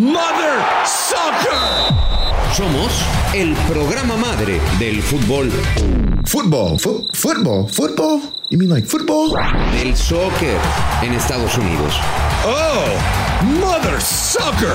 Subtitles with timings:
[0.00, 1.92] Mother Soccer.
[2.56, 3.04] Somos
[3.34, 5.52] el programa madre del fútbol.
[6.24, 6.78] Fútbol,
[7.12, 8.22] fútbol, fútbol.
[8.48, 9.34] You mean like football?
[9.72, 10.56] Del soccer
[11.02, 12.00] en Estados Unidos.
[12.46, 12.86] Oh,
[13.60, 14.74] Mother Soccer.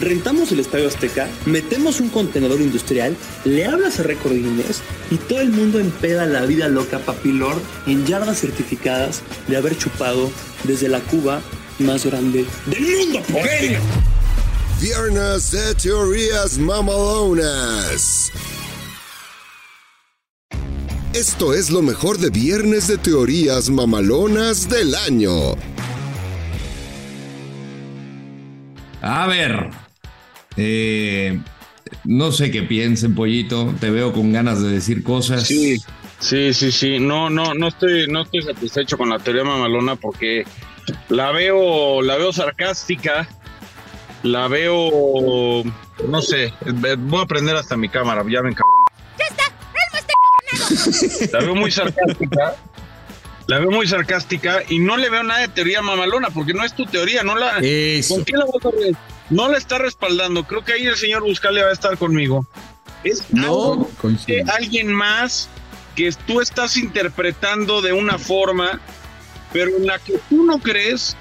[0.00, 4.80] Rentamos el Estadio Azteca, metemos un contenedor industrial, le hablas a Record Guinness
[5.10, 7.56] y todo el mundo empeda la vida loca papilor
[7.86, 10.30] en yardas certificadas de haber chupado
[10.64, 11.40] desde la Cuba
[11.80, 13.22] más grande del mundo.
[13.26, 13.80] ¡Genio!
[14.80, 18.30] Viernes de teorías mamalonas.
[21.12, 25.56] Esto es lo mejor de Viernes de teorías mamalonas del año.
[29.02, 29.87] A ver.
[30.58, 31.40] Eh,
[32.04, 33.72] no sé qué piensen, pollito.
[33.80, 35.46] Te veo con ganas de decir cosas.
[35.46, 35.78] Sí,
[36.18, 36.98] sí, sí, sí.
[36.98, 40.44] No, no, no estoy, no estoy satisfecho con la teoría mamalona porque
[41.08, 43.28] la veo, la veo sarcástica,
[44.24, 45.62] la veo,
[46.08, 46.52] no sé,
[46.98, 48.74] voy a prender hasta mi cámara, ya ven cabrón.
[51.32, 52.56] La veo muy sarcástica.
[53.46, 56.74] La veo muy sarcástica y no le veo nada de teoría mamalona porque no es
[56.74, 57.58] tu teoría, no la.
[57.62, 58.16] Eso.
[58.16, 58.70] ¿Con qué la vas a
[59.30, 60.44] No la está respaldando.
[60.44, 62.46] Creo que ahí el señor Buscale va a estar conmigo.
[63.04, 63.46] Es de
[64.00, 64.52] Coincido.
[64.52, 65.48] alguien más
[65.94, 68.80] que tú estás interpretando de una forma,
[69.52, 71.16] pero en la que tú no crees,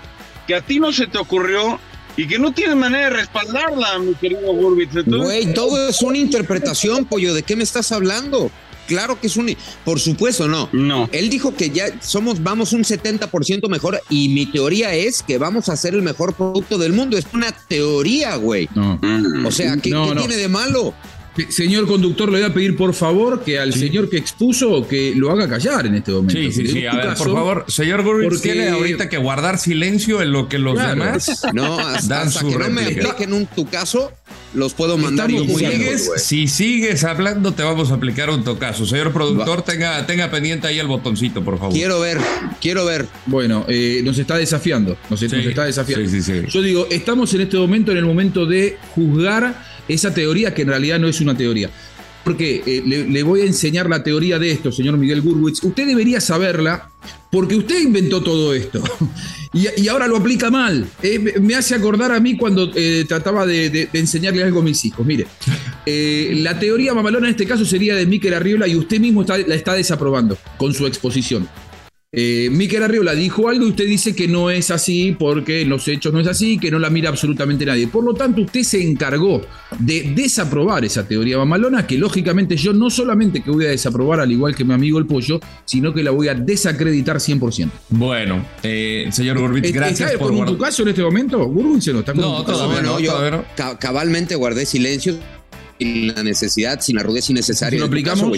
[0.45, 1.79] que a ti no se te ocurrió
[2.15, 5.05] y que no tienes manera de respaldarla, mi querido Gurbitz.
[5.05, 7.33] Güey, todo es una interpretación, pollo.
[7.33, 8.49] ¿De qué me estás hablando?
[8.87, 9.55] Claro que es un.
[9.85, 10.69] Por supuesto, no.
[10.71, 11.09] No.
[11.11, 15.69] Él dijo que ya somos, vamos un 70% mejor y mi teoría es que vamos
[15.69, 17.17] a ser el mejor producto del mundo.
[17.17, 18.67] Es una teoría, güey.
[18.75, 18.99] No.
[19.45, 20.21] O sea, ¿qué, No, qué no.
[20.21, 20.93] tiene de malo?
[21.35, 25.13] Se- Señor conductor, le voy a pedir por favor que al señor que expuso que
[25.15, 26.33] lo haga callar en este momento.
[26.33, 26.79] Sí, sí, sí.
[26.79, 30.23] en A tu ver, caso- por favor, señor Gurwitz, porque- tiene ahorita que guardar silencio
[30.23, 30.89] en lo que los Claro.
[30.95, 31.43] demás.
[31.53, 34.11] No, hasta, Dan hasta su que no me apliquen un tu caso,
[34.53, 38.43] los puedo mandar yo Estamos muy Sigues- si sigues hablando, te vamos a aplicar un
[38.43, 38.85] tocazo.
[38.85, 41.73] Señor productor, tenga, tenga pendiente ahí el botoncito, por favor.
[41.73, 42.17] Quiero ver,
[42.61, 43.07] quiero ver.
[43.25, 44.97] Bueno, eh, nos está desafiando.
[45.09, 46.09] Nos, está desafiando.
[46.09, 46.47] sí, sí, sí.
[46.49, 50.69] Yo digo, estamos en este momento en el momento de juzgar esa teoría que en
[50.69, 51.69] realidad no es una teoría.
[52.27, 55.63] Porque eh, le, voy a enseñar la teoría de esto, señor Miguel Gurwitz.
[55.63, 56.89] Usted debería saberla
[57.31, 58.83] porque usted inventó todo esto
[59.53, 60.89] y, ahora lo aplica mal.
[61.01, 65.05] Eh, me- hace acordar a mí cuando eh, trataba de, enseñarle algo a mis hijos.
[65.05, 65.25] Mire,
[65.85, 69.55] eh, la teoría mamalona en este caso sería de Miquel Arriola y usted mismo la
[69.55, 71.47] está desaprobando con su exposición.
[72.13, 75.85] Eh, Miquel Arriola dijo algo y usted dice que no es así porque en los
[75.89, 77.87] hechos no es así, que no la mira absolutamente nadie.
[77.87, 79.41] Por lo tanto, usted se encargó
[79.77, 84.31] de desaprobar esa teoría mamalona, que lógicamente yo no solamente que voy a desaprobar al
[84.31, 87.69] igual que mi amigo el pollo, sino que la voy a desacreditar 100%.
[87.89, 91.39] Bueno, eh, señor Gurwitz, gracias ¿Está por con tu caso en este momento?
[91.39, 93.45] No está con No, todavía yo todavía no.
[93.55, 95.17] ca- cabalmente guardé silencio
[95.77, 97.77] sin la necesidad, sin la rudeza innecesaria.
[97.77, 98.21] ¿Si lo aplicamos?
[98.21, 98.31] caso,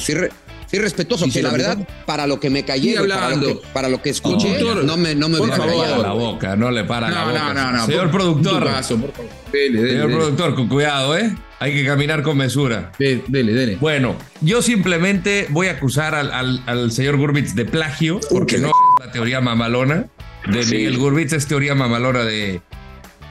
[0.69, 3.47] fui respetuoso, ¿Sí que la verdad, para lo que me callé, para, lo hablando.
[3.62, 5.84] que, para lo que escuché, Conductor, no me, no me por hubiera favor.
[5.84, 6.03] callado.
[6.03, 7.53] la boca, no le para la No, boca.
[7.53, 7.85] no, no, no.
[7.85, 9.31] Señor por- productor, caso, por favor.
[9.52, 10.16] Dele, dele, señor dele.
[10.19, 11.35] productor, con cuidado, ¿eh?
[11.62, 12.91] Hay que caminar con mesura.
[13.00, 13.78] Dele, dele.
[13.81, 18.68] Bueno, yo simplemente voy a acusar al, al- al señor Gurbitz de plagio, porque no
[18.69, 20.06] es la teoría mamalona
[20.50, 20.75] de Sí.
[20.75, 22.62] Miguel Gurbitz, es teoría mamalona de,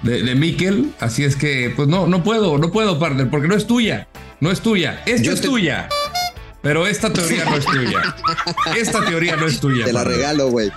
[0.03, 0.91] de, de Miquel.
[1.01, 4.09] Así es que, pues no, no puedo, no puedo, partner, porque no es tuya.
[4.41, 5.03] No es tuya.
[5.07, 5.89] Esta Yo es te- tuya.
[6.63, 8.17] Pero esta teoría no es tuya.
[8.77, 9.85] Esta teoría no es tuya.
[9.85, 10.17] Te la partner.
[10.19, 10.71] regalo, güey.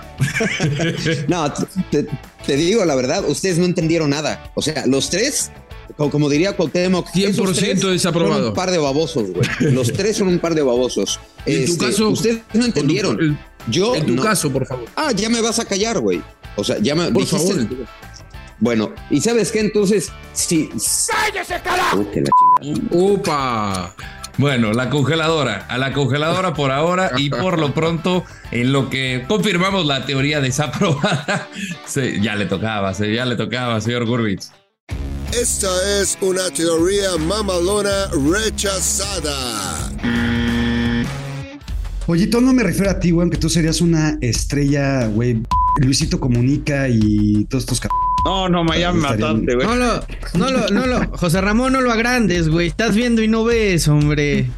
[1.28, 1.52] no,
[1.90, 2.06] te,
[2.46, 4.50] te digo la verdad, ustedes no entendieron nada.
[4.54, 5.50] O sea, los tres,
[5.96, 8.38] co- como diría Cuauhtémoc, 100% esos tres desaprobado.
[8.40, 9.72] Son un par de babosos, güey.
[9.72, 11.18] Los tres son un par de babosos.
[11.46, 13.18] En tu Este, caso, ustedes no entendieron.
[13.20, 13.38] El-
[13.68, 14.22] Yo En tu no.
[14.22, 14.86] caso, por favor.
[14.94, 16.22] Ah, ya me vas a callar, güey.
[16.56, 17.86] O sea, ya me Por dijiste- favor.
[18.60, 19.58] Bueno, ¿y sabes qué?
[19.58, 20.68] Entonces, si.
[21.08, 22.08] ¡Cállese, carajo!
[22.12, 22.30] que la
[22.62, 22.88] chingada.
[22.96, 23.94] Opa.
[24.38, 29.24] Bueno, la congeladora, a la congeladora por ahora y por lo pronto, en lo que
[29.28, 31.48] confirmamos la teoría desaprobada,
[31.86, 34.50] se- ya le tocaba, se- ya le tocaba, señor Gurbitz.
[35.32, 35.68] Esta
[36.00, 39.90] es una teoría mamalona rechazada.
[42.06, 45.42] Pollito, no me refiero a ti, güey, que tú serías una estrella, güey.
[45.80, 48.11] Luisito Comunica y todos estos cabrones.
[48.24, 49.66] No, no, me ya me mataste, güey.
[49.66, 50.04] No lo,
[50.34, 52.68] no lo, no lo, José Ramón, no lo agrandes, güey.
[52.68, 54.48] Estás viendo y no ves, hombre.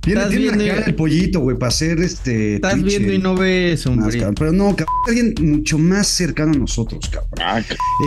[0.00, 2.56] Tiene, Estás tiene viendo la cara y- del pollito, güey, para hacer este.
[2.56, 4.18] Estás Twitch, viendo y no ves, hombre.
[4.38, 7.30] Pero no, cabrón, alguien mucho más cercano a nosotros, cabrón.
[7.40, 7.62] Ah,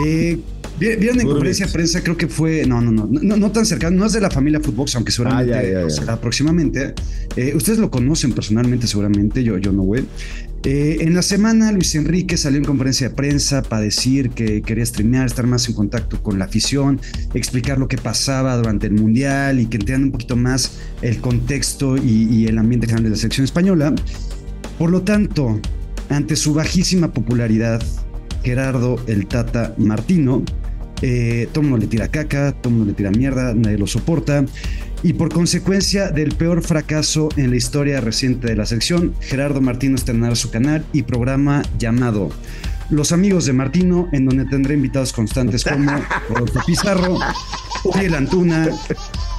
[0.06, 0.38] Eh,
[0.78, 3.96] Vieron en conferencia de prensa, creo que fue, no, no, no, no, no tan cercano,
[3.96, 5.86] no es de la familia Footbox, aunque seguramente Ah, ya, ya, ya.
[5.86, 6.94] o sea, próximamente.
[7.36, 10.04] Eh, ustedes lo conocen personalmente, seguramente, yo, yo no, güey.
[10.64, 14.84] Eh, en la semana, Luis Enrique salió en conferencia de prensa para decir que quería
[14.84, 17.00] streamear, estar más en contacto con la afición,
[17.34, 21.96] explicar lo que pasaba durante el Mundial y que entiendan un poquito más el contexto
[21.96, 23.94] y, y el ambiente general de la selección española.
[24.78, 25.60] Por lo tanto,
[26.08, 27.82] ante su bajísima popularidad,
[28.42, 30.44] Gerardo el Tata Martino,
[31.02, 33.86] eh, todo el mundo le tira caca, todo el mundo le tira mierda, nadie lo
[33.86, 34.44] soporta.
[35.02, 39.94] Y por consecuencia del peor fracaso en la historia reciente de la sección, Gerardo Martino
[39.94, 42.30] estrenará su canal y programa llamado
[42.90, 45.92] Los Amigos de Martino, en donde tendrá invitados constantes como
[46.28, 47.18] Rodolfo Pizarro,
[47.84, 48.68] Uriel Antuna,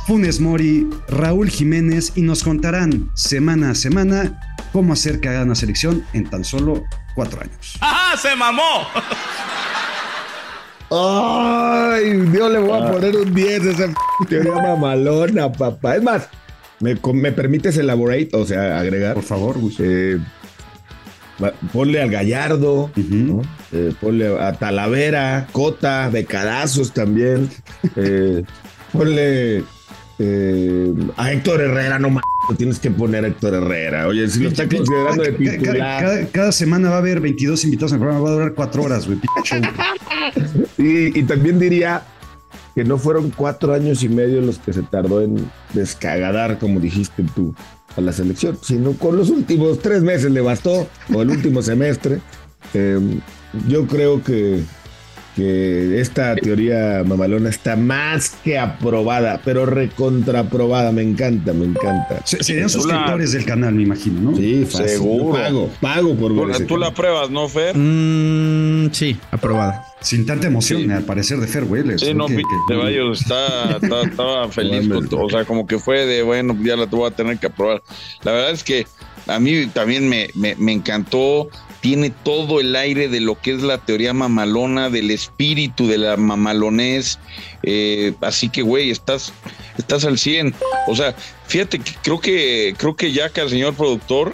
[0.07, 4.39] Funes Mori, Raúl Jiménez y nos contarán semana a semana
[4.71, 6.85] cómo hacer que hagan una selección en tan solo
[7.15, 7.77] cuatro años.
[7.81, 8.17] ¡Ajá!
[8.17, 8.87] ¡Se mamó!
[10.91, 13.93] Ay, Dios le voy a poner un 10 a esa
[14.27, 15.95] teoría mamalona, papá.
[15.95, 16.29] Es más,
[16.79, 18.29] ¿me, me permites elaborate?
[18.33, 19.13] O sea, agregar.
[19.13, 19.75] Por favor, Gus.
[19.79, 20.17] Eh,
[21.71, 23.41] ponle al Gallardo, ¿no?
[23.71, 27.49] Eh, ponle a Talavera, Cota, Becadazos también.
[27.95, 28.43] Eh,
[28.91, 29.63] ponle
[30.19, 32.23] eh, a Héctor Herrera, no mames,
[32.57, 34.07] tienes que poner a Héctor Herrera.
[34.07, 36.03] Oye, si lo está considerando de titular.
[36.03, 38.83] Cada, cada semana va a haber 22 invitados en el programa, va a durar cuatro
[38.83, 39.19] horas, güey.
[40.77, 42.03] Y, y también diría
[42.75, 47.25] que no fueron cuatro años y medio los que se tardó en descagadar, como dijiste
[47.35, 47.53] tú,
[47.97, 52.19] a la selección, sino con los últimos tres meses le bastó, o el último semestre.
[52.73, 52.99] Eh,
[53.67, 54.61] yo creo que,
[55.39, 60.91] que esta teoría mamalona está más que aprobada, pero recontraprobada.
[60.91, 62.21] Me encanta, me encanta.
[62.25, 64.37] Se- Serían suscriptores del canal, me imagino, ¿no?
[64.37, 64.89] Sí, fácil.
[64.89, 65.33] Seguro.
[65.41, 67.75] Pago, pago por ver Tú, ese tú la pruebas, ¿no, Fer?
[67.77, 69.85] Mm, sí, aprobada.
[70.01, 71.83] Sin tanta emoción, al parecer, de Fer, güey.
[71.83, 75.21] les- Sí, no, que- Ceballos está, está- estaba feliz con todo.
[75.25, 77.81] O sea, como que fue de, bueno, ya la voy a tener que aprobar.
[78.23, 78.85] La verdad es que
[79.27, 81.49] a mí también me, me, me encantó.
[81.81, 86.17] Tiene todo el aire de lo que es la teoría mamalona, del espíritu de la
[86.17, 87.19] mamalonés.
[87.63, 89.31] Eh, así que, güey, estás,
[89.77, 90.53] estás al 100.
[90.87, 91.15] O sea,
[91.47, 94.33] fíjate que creo que, creo que ya que el señor productor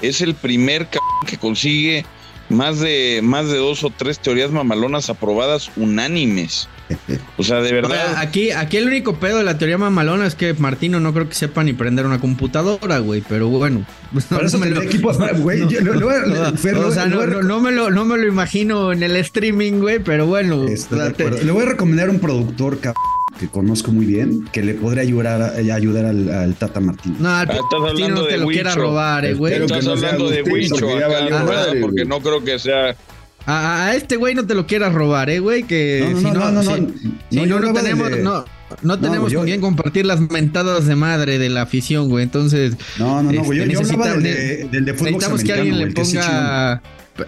[0.00, 2.04] es el primer cabrón que consigue
[2.48, 6.68] más de, más de dos o tres teorías mamalonas aprobadas unánimes.
[7.38, 8.14] O sea, de O sea, verdad.
[8.18, 11.34] aquí, aquí el único pedo de la teoría mamalona es que Martino no creo que
[11.34, 13.84] sepa ni prender una computadora, güey, pero bueno.
[14.30, 14.40] no,
[17.60, 20.66] me lo, no me lo imagino en el streaming, güey, pero bueno.
[21.16, 21.44] Te-.
[21.44, 23.02] Le voy a recomendar un productor cabrón,
[23.40, 27.16] que conozco muy bien, que le podría ayudar, a- ayudar al, al Tata Martín.
[27.18, 29.58] no, al Ah, Martino hablando no te lo quiera robar, eh, güey.
[29.58, 30.76] Que Estás no hablando de Huicho
[31.80, 32.94] porque no creo que sea.
[33.46, 36.24] A, a este güey no te lo quieras robar, eh, güey, que No, no, si
[36.24, 36.88] no, no, no, no, si- no.
[37.30, 38.44] si No, tenemos, de- no,
[38.82, 42.22] no tenemos yo- con quién compartir las mentadas de madre de la afición, güey.
[42.22, 43.58] Entonces, No, no, no, güey.
[43.58, 46.82] Yo, este, yo hablaba del necesita- de, del de fútbol necesitamos que alguien le ponga.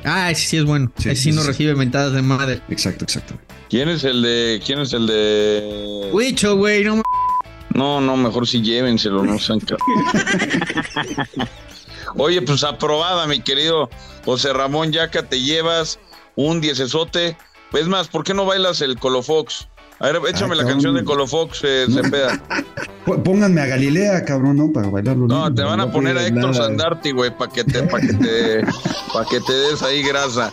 [0.05, 0.91] Ah, ese sí es bueno.
[0.97, 1.49] Sí, ese sí, sí, no sí.
[1.49, 2.61] recibe mentadas de madre.
[2.71, 3.35] Exacto, exacto.
[3.69, 4.63] ¿Quién es el de.
[4.65, 6.11] ¿Quién es el de.?
[6.13, 7.03] Huicho, güey, no
[7.75, 9.61] No, no, mejor sí llévenselo, no sean
[12.17, 13.91] Oye, pues aprobada, mi querido
[14.25, 15.99] José Ramón Yaca, te llevas
[16.37, 17.37] un diecesote.
[17.73, 19.69] Es más, ¿por qué no bailas el Colofox?
[20.01, 22.41] A ver, échame la canción de Colofox, eh, Cepeda.
[23.25, 24.73] Pónganme a Galilea, cabrón, ¿no?
[24.73, 25.27] Para bailarlo.
[25.27, 25.55] No, lindo.
[25.55, 26.65] te van a no poner a Héctor nada.
[26.65, 28.65] Sandarti, güey, para que te, para que te,
[29.13, 30.53] para que te des ahí grasa.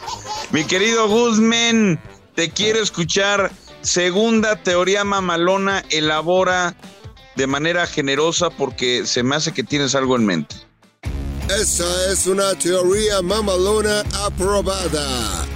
[0.52, 2.00] Mi querido Guzmán,
[2.36, 3.52] te quiero escuchar.
[3.82, 6.76] Segunda teoría mamalona, elabora
[7.36, 10.56] de manera generosa porque se me hace que tienes algo en mente.
[11.50, 15.48] Esa es una teoría mamalona aprobada.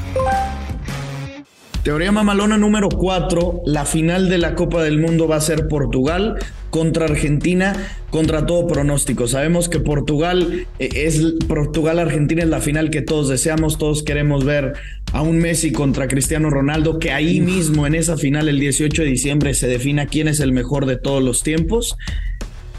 [1.85, 3.61] Teoría mamalona número 4.
[3.67, 6.39] La final de la Copa del Mundo va a ser Portugal
[6.71, 7.75] contra Argentina,
[8.09, 9.27] contra todo pronóstico.
[9.27, 14.73] Sabemos que Portugal eh, es Portugal-Argentina es la final que todos deseamos, todos queremos ver
[15.13, 19.07] a un Messi contra Cristiano Ronaldo, que ahí mismo en esa final el 18 de
[19.07, 21.95] diciembre se defina quién es el mejor de todos los tiempos.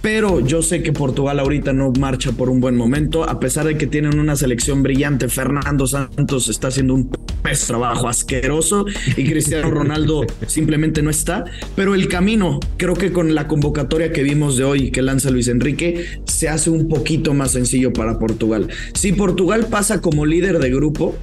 [0.03, 3.76] Pero yo sé que Portugal ahorita no marcha por un buen momento, a pesar de
[3.76, 5.29] que tienen una selección brillante.
[5.29, 7.11] Fernando Santos está haciendo un
[7.43, 8.87] pez trabajo asqueroso
[9.17, 11.45] y Cristiano Ronaldo simplemente no está.
[11.75, 15.49] Pero el camino, creo que con la convocatoria que vimos de hoy que lanza Luis
[15.49, 18.69] Enrique, se hace un poquito más sencillo para Portugal.
[18.95, 21.17] Si Portugal pasa como líder de grupo,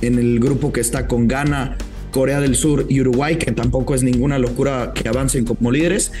[0.00, 1.76] en el grupo que está con Ghana,
[2.14, 6.12] Corea del Sur y Uruguay, que tampoco es ninguna locura que avancen como líderes,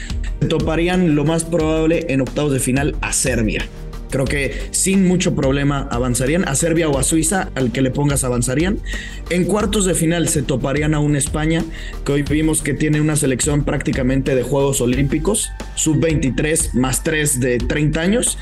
[0.44, 3.66] toparían lo más probable en octavos de final a Serbia.
[4.10, 6.46] Creo que sin mucho problema avanzarían.
[6.46, 8.78] A Serbia o a Suiza, al que le pongas avanzarían.
[9.28, 11.64] En cuartos de final se toparían a una España,
[12.04, 17.58] que hoy vimos que tiene una selección prácticamente de Juegos Olímpicos, sub-23 más 3 de
[17.58, 18.38] 30 años.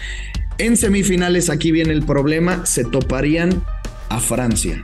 [0.59, 3.64] En semifinales, aquí viene el problema, se toparían
[4.11, 4.82] a Francia.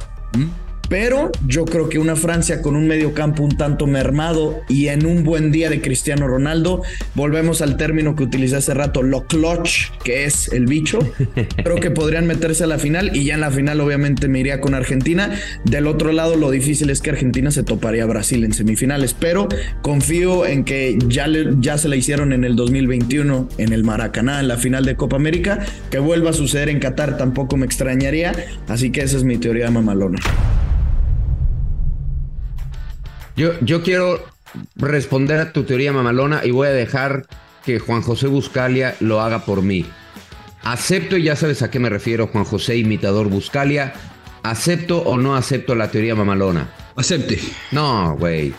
[0.89, 5.05] Pero yo creo que una Francia con un medio campo un tanto mermado y en
[5.07, 6.83] un buen día de Cristiano Ronaldo,
[7.15, 10.99] volvemos al término que utilicé hace rato, lo clutch, que es el bicho.
[11.63, 14.61] Creo que podrían meterse a la final y ya en la final obviamente me iría
[14.61, 15.31] con Argentina.
[15.65, 19.49] Del otro lado, lo difícil es que Argentina se toparía a Brasil en semifinales, pero
[19.83, 24.41] confío en que ya, le- ya se la hicieron en el 2021 en el Maracaná,
[24.41, 25.59] en la final de Copa América,
[25.91, 28.33] que vuelva a suceder en Qatar tampoco me extrañaría,
[28.69, 30.19] así que esa es mi teoría mamalona.
[33.39, 34.23] Yo, yo quiero
[34.77, 37.27] responder a tu teoría mamalona y voy a dejar
[37.65, 39.87] que Juan José Buscalia lo haga por mí.
[40.65, 43.95] Acepto, y ya sabes a qué me refiero, Juan José, imitador Buscalia.
[44.43, 46.69] ¿Acepto o no acepto la teoría mamalona?
[46.97, 47.39] Acepte.
[47.71, 48.53] No, güey.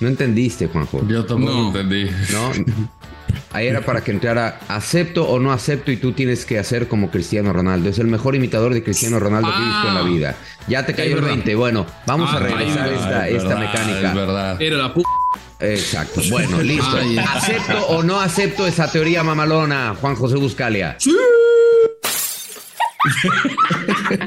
[0.00, 1.06] No entendiste, Juanjo.
[1.06, 1.66] Yo tampoco No.
[1.68, 2.10] entendí.
[2.32, 2.52] No.
[3.52, 7.10] Ahí era para que entrara acepto o no acepto y tú tienes que hacer como
[7.10, 7.88] Cristiano Ronaldo.
[7.90, 10.04] Es el mejor imitador de Cristiano Ronaldo que he visto en la Ah.
[10.04, 10.34] vida.
[10.68, 11.28] Ya te cayó el verdad.
[11.28, 11.54] 20.
[11.54, 14.08] Bueno, vamos Ah, a regresar ay, esta, es esta verdad, mecánica.
[14.08, 14.62] Es verdad.
[14.62, 15.02] Era la pu...
[15.60, 16.20] Exacto.
[16.30, 16.96] Bueno, listo.
[17.00, 17.16] Ay.
[17.18, 20.96] ¿Acepto o no acepto esa teoría mamalona, Juan José Buscalia?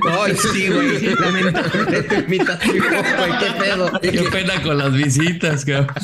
[0.09, 1.15] Ay, sí, güey.
[1.15, 3.39] Lamentable tu imitación, güey.
[3.39, 3.91] ¿Qué pedo?
[4.01, 5.95] Qué pena con las visitas, cabrón.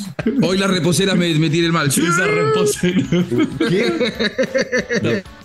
[0.42, 1.88] Hoy la reposera me, me tiene el mal.
[1.88, 3.02] Esa reposera.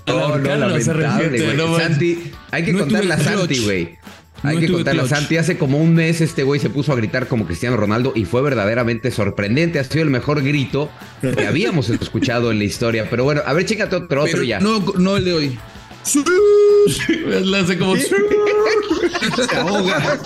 [0.06, 1.56] No, no, Arcano se lamentable, resiente, güey.
[1.56, 1.78] no.
[1.78, 3.98] Santi, hay que No contarle a Santi, güey.
[4.42, 5.18] No Hay que estuve contarle a clutch.
[5.18, 5.36] Santi.
[5.36, 8.40] Hace como un mes este güey se puso a gritar como Cristiano Ronaldo y fue
[8.40, 9.78] verdaderamente sorprendente.
[9.80, 13.08] Ha sido el mejor grito que habíamos escuchado en la historia.
[13.10, 14.60] Pero bueno, a ver, chécate otro, otro ya.
[14.60, 15.58] no, no el de hoy.
[17.26, 17.96] Le hace como.
[17.96, 20.18] Se ahoga.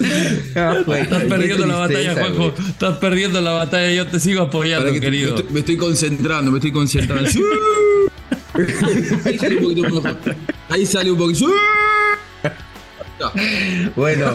[0.00, 2.54] Estás perdiendo la batalla, Juanjo.
[2.68, 3.90] Estás perdiendo la batalla.
[3.92, 5.36] Yo te sigo apoyando, que te- me, querido.
[5.36, 7.30] estoy, me estoy concentrando, me estoy concentrando.
[9.24, 10.16] Ahí sale un poquito mejor.
[10.68, 11.46] Ahí sale un poquito.
[13.94, 14.34] Bueno,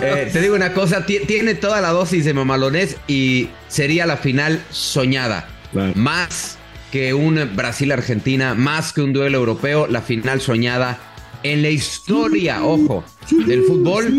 [0.00, 4.16] eh, te digo una cosa, ti- tiene toda la dosis de mamalonés y sería la
[4.16, 5.48] final soñada.
[5.94, 6.56] Más
[6.90, 10.98] que un Brasil-Argentina, más que un duelo europeo, la final soñada
[11.42, 13.04] en la historia, ojo,
[13.46, 14.12] del fútbol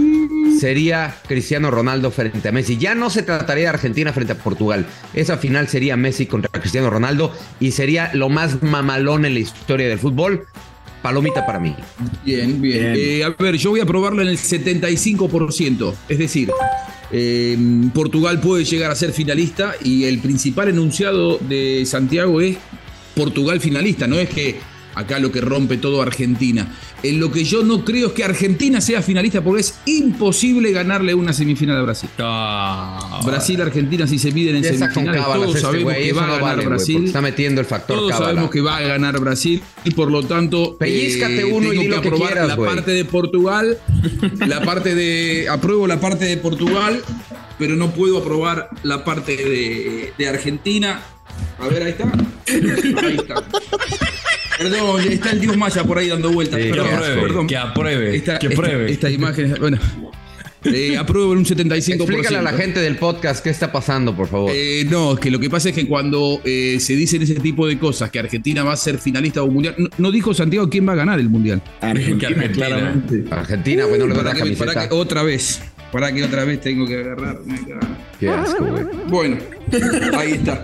[0.60, 2.78] sería Cristiano Ronaldo frente a Messi.
[2.78, 4.86] Ya no se trataría de Argentina frente a Portugal.
[5.14, 9.88] Esa final sería Messi contra Cristiano Ronaldo y sería lo más mamalón en la historia
[9.88, 10.48] del fútbol.
[11.02, 11.76] Palomita para mí.
[12.26, 12.94] Bien, bien.
[12.98, 15.94] Eh, a ver, yo voy a probarlo en el 75%.
[16.10, 16.52] Es decir,
[17.12, 17.58] eh,
[17.94, 22.58] Portugal puede llegar a ser finalista y el principal enunciado de Santiago es
[23.16, 24.08] Portugal finalista.
[24.08, 24.60] No es que
[24.98, 26.68] acá lo que rompe todo Argentina.
[27.04, 31.14] En lo que yo no creo es que Argentina sea finalista porque es imposible ganarle
[31.14, 32.10] una semifinal a Brasil.
[32.20, 36.34] Ah, Brasil, Argentina, si se miden en semifinales, todos este sabemos que va a no
[36.38, 37.06] ganar vale, Brasil.
[37.06, 38.28] está metiendo el factor Todos cábala.
[38.28, 41.96] sabemos que va a ganar Brasil y por lo tanto eh, Pellízcate uno y tengo
[41.96, 43.78] lo que aprobar quieras, la parte de Portugal,
[44.48, 47.02] la parte de apruebo la parte de Portugal,
[47.60, 51.02] pero no puedo aprobar la parte de, de Argentina.
[51.60, 52.12] A ver, ahí está.
[53.06, 53.44] Ahí está.
[54.58, 56.62] Perdón, está el Dios Maya por ahí dando vueltas.
[56.62, 57.22] Sí, perdón, qué asco.
[57.22, 57.48] perdón.
[57.48, 58.16] Que apruebe.
[58.16, 58.72] Esta- que esta-.
[58.88, 59.78] Estas imágenes, bueno.
[60.66, 62.02] eh, apruebo en un 75%.
[62.02, 64.52] Explícale a la gente del podcast qué está pasando, por favor.
[64.54, 67.68] Eh, no, es que lo que pasa es que cuando eh, se dicen ese tipo
[67.68, 70.70] de cosas, que Argentina va a ser finalista de un mundial, no, no dijo Santiago
[70.70, 71.62] quién va a ganar el mundial.
[71.80, 72.94] Que Argentina.
[73.32, 75.62] Argentina, güey, no le que, que otra vez,
[75.92, 77.40] para que otra vez tengo que agarrar.
[78.20, 78.84] Qué asco, güey.
[79.08, 79.38] Bueno,
[80.18, 80.64] ahí está.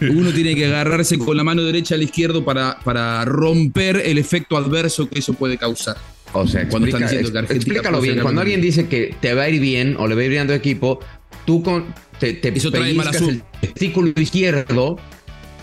[0.00, 4.56] Uno tiene que agarrarse con la mano derecha al izquierdo para, para romper el efecto
[4.56, 5.96] adverso que eso puede causar.
[6.32, 8.20] O sea, Cuando están diciendo que explícalo bien.
[8.20, 10.42] Cuando alguien dice que te va a ir bien o le va a ir bien
[10.42, 10.98] a tu equipo,
[11.46, 11.86] tú con,
[12.18, 14.98] te, te Eso trae mala pellizcas el testículo izquierdo,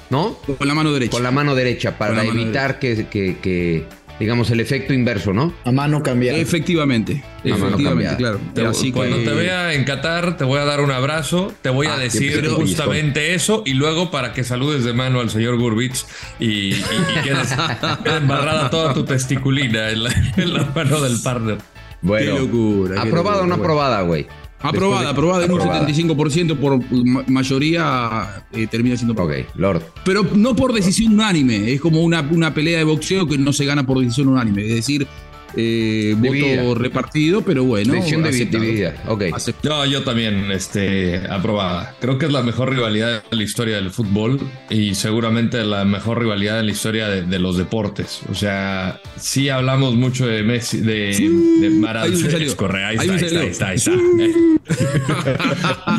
[0.10, 0.38] ¿no?
[0.57, 1.12] Con la mano derecha.
[1.12, 3.86] Con la mano derecha para mano evitar que, que- que,
[4.21, 5.51] digamos, el efecto inverso, ¿no?
[5.65, 6.37] A mano cambiada.
[6.37, 7.15] Efectivamente.
[7.43, 8.17] Mano Efectivamente, cambiada.
[8.17, 8.39] claro.
[8.53, 11.69] Te- Así cuando que- te vea en Qatar, te voy a dar un abrazo, te
[11.69, 15.57] voy a Ah, decir justamente eso y luego para que saludes de mano al señor
[15.57, 16.05] Gurbich
[16.39, 17.49] y, y- y quedes
[18.03, 21.57] quede embarrada toda tu testiculina en la, en la mano del partner.
[22.03, 23.01] Bueno, Qué locura.
[23.01, 24.27] qué ¿aprobada o no aprobada, güey?
[24.63, 25.87] Aprobada, de- aprobada en un aprobada.
[25.87, 29.81] 75% por ma- mayoría eh, termina siendo Ok, Lord.
[30.05, 33.65] Pero no por decisión unánime, es como una, una pelea de boxeo que no se
[33.65, 34.63] gana por decisión unánime.
[34.67, 35.07] Es decir,
[35.55, 37.93] eh, voto repartido, pero bueno.
[37.93, 38.63] Decisión divi- aceptado.
[38.63, 38.93] dividida.
[39.08, 39.24] Ok.
[39.63, 41.96] No, yo también, este, aprobada.
[42.00, 44.39] Creo que es la mejor rivalidad de la historia del fútbol
[44.70, 48.22] y seguramente la mejor rivalidad en la historia de, de los deportes.
[48.29, 51.29] O sea, sí hablamos mucho de Messi, de,
[51.62, 52.15] de Maradona.
[52.15, 53.41] ahí correcto, ahí Ahí está, ahí está, salió.
[53.41, 53.91] ahí está, ahí está.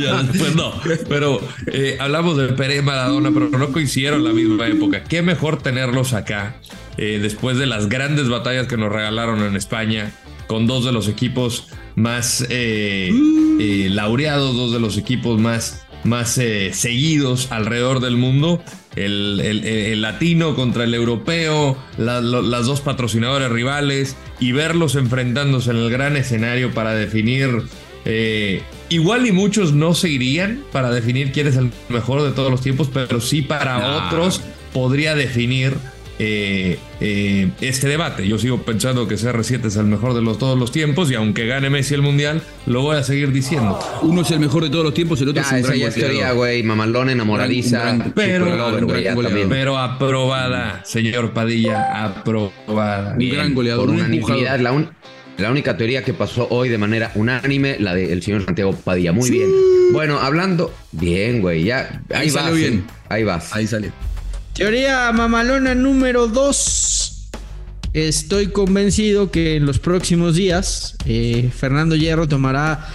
[0.00, 0.72] Ya después no,
[1.08, 5.04] pero eh, hablamos de Pérez y Maradona, pero no coincidieron en la misma época.
[5.04, 6.56] Qué mejor tenerlos acá
[6.98, 10.12] eh, después de las grandes batallas que nos regalaron en España,
[10.46, 13.10] con dos de los equipos más eh,
[13.60, 16.38] eh, laureados, dos de los equipos más, más
[16.72, 18.62] seguidos alrededor del mundo.
[18.94, 24.96] El, el- el latino contra el europeo, la- lo- las dos patrocinadores rivales y verlos
[24.96, 27.62] enfrentándose en el gran escenario para definir
[28.04, 32.50] eh, igual y muchos no se irían para definir quién es el mejor de todos
[32.50, 34.08] los tiempos, pero sí para Nah.
[34.08, 34.42] otros
[34.74, 35.74] podría definir
[36.24, 38.28] eh, eh, este debate.
[38.28, 41.46] Yo sigo pensando que CR7 es el mejor de los, todos los tiempos y aunque
[41.46, 43.76] gane Messi el Mundial, lo voy a seguir diciendo.
[44.02, 45.78] Uno es el mejor de todos los tiempos, el otro Ya, es un esa gran
[45.80, 46.16] ya es golpeador.
[46.16, 46.62] teoría, güey.
[46.62, 47.98] Mamalón, enamoradiza.
[48.14, 49.48] Pero, también.
[49.48, 53.16] pero aprobada, señor Padilla, aprobada.
[53.18, 54.60] Un gran goleador, Por un unanimidad.
[54.60, 54.90] La, un-
[55.38, 59.12] la única teoría que pasó hoy de manera unánime, la del señor Santiago Padilla.
[59.12, 59.48] Muy bien.
[59.92, 60.72] Bueno, hablando.
[60.92, 61.64] Bien, güey.
[61.64, 62.00] Ya.
[62.10, 62.44] Ahí, Ahí vas.
[62.44, 62.84] salió bien.
[63.08, 63.52] Ahí vas.
[63.54, 63.90] Ahí sale.
[64.54, 67.30] Teoría mamalona número 2.
[67.94, 72.86] Estoy convencido que en los próximos días eh, Fernando Hierro tomará...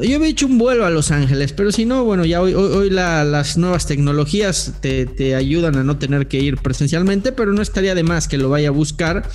[0.00, 2.72] Yo había hecho un vuelo a Los Ángeles, pero si no, bueno, ya hoy, hoy,
[2.72, 7.52] hoy la- las nuevas tecnologías te, te ayudan a no tener que ir presencialmente, pero
[7.52, 9.28] no estaría de más que lo vaya a buscar.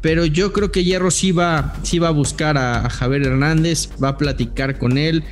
[0.00, 4.10] Pero yo creo que Hierro sí va, sí va a buscar a Javier Hernández, va
[4.10, 5.24] a platicar con él,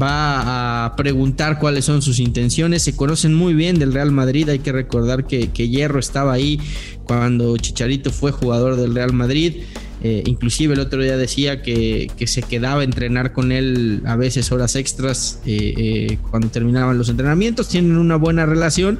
[0.00, 2.82] va a preguntar cuáles son sus intenciones.
[2.82, 4.48] Se conocen muy bien del Real Madrid.
[4.48, 6.60] Hay que recordar que, Hierro estaba ahí
[7.04, 9.62] cuando Chicharito fue jugador del Real Madrid.
[10.02, 14.16] Eh, inclusive el otro día decía que, que se quedaba a entrenar con él a
[14.16, 17.68] veces horas extras eh, eh, cuando terminaban los entrenamientos.
[17.68, 18.98] Tienen una buena relación.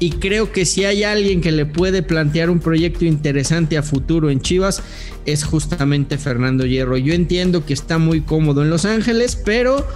[0.00, 4.30] Y creo que si hay alguien que le puede plantear un proyecto interesante a futuro
[4.30, 4.82] en Chivas,
[5.26, 6.96] es justamente Fernando Hierro.
[6.96, 9.86] Yo entiendo que está muy cómodo en Los Ángeles, pero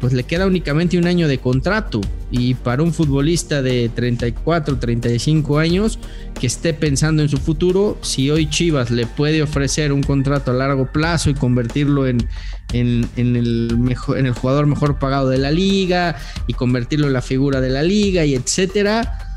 [0.00, 2.00] pues le queda únicamente un año de contrato.
[2.30, 5.98] Y para un futbolista de 34, 35 años
[6.38, 10.54] que esté pensando en su futuro, si hoy Chivas le puede ofrecer un contrato a
[10.54, 12.18] largo plazo y convertirlo en,
[12.72, 17.22] en, el, mejor, en el jugador mejor pagado de la liga y convertirlo en la
[17.22, 19.27] figura de la liga y etcétera,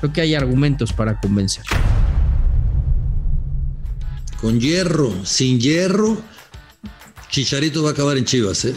[0.00, 1.64] creo que hay argumentos para convencer.
[4.40, 6.16] Con hierro, sin hierro,
[7.30, 8.74] Chicharito va a acabar en Chivas, ¿eh?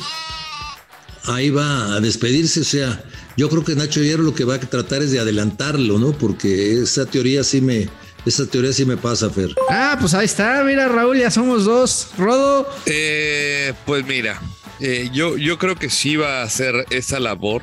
[1.25, 3.03] Ahí va a despedirse, o sea,
[3.37, 6.13] yo creo que Nacho Hierro lo que va a tratar es de adelantarlo, ¿no?
[6.13, 7.87] Porque esa teoría sí me,
[8.25, 9.55] esa teoría sí me pasa, Fer.
[9.69, 12.09] Ah, pues ahí está, mira Raúl, ya somos dos.
[12.17, 12.67] Rodo.
[12.85, 14.41] Eh, pues mira,
[14.79, 17.61] eh, yo, yo creo que sí va a hacer esa labor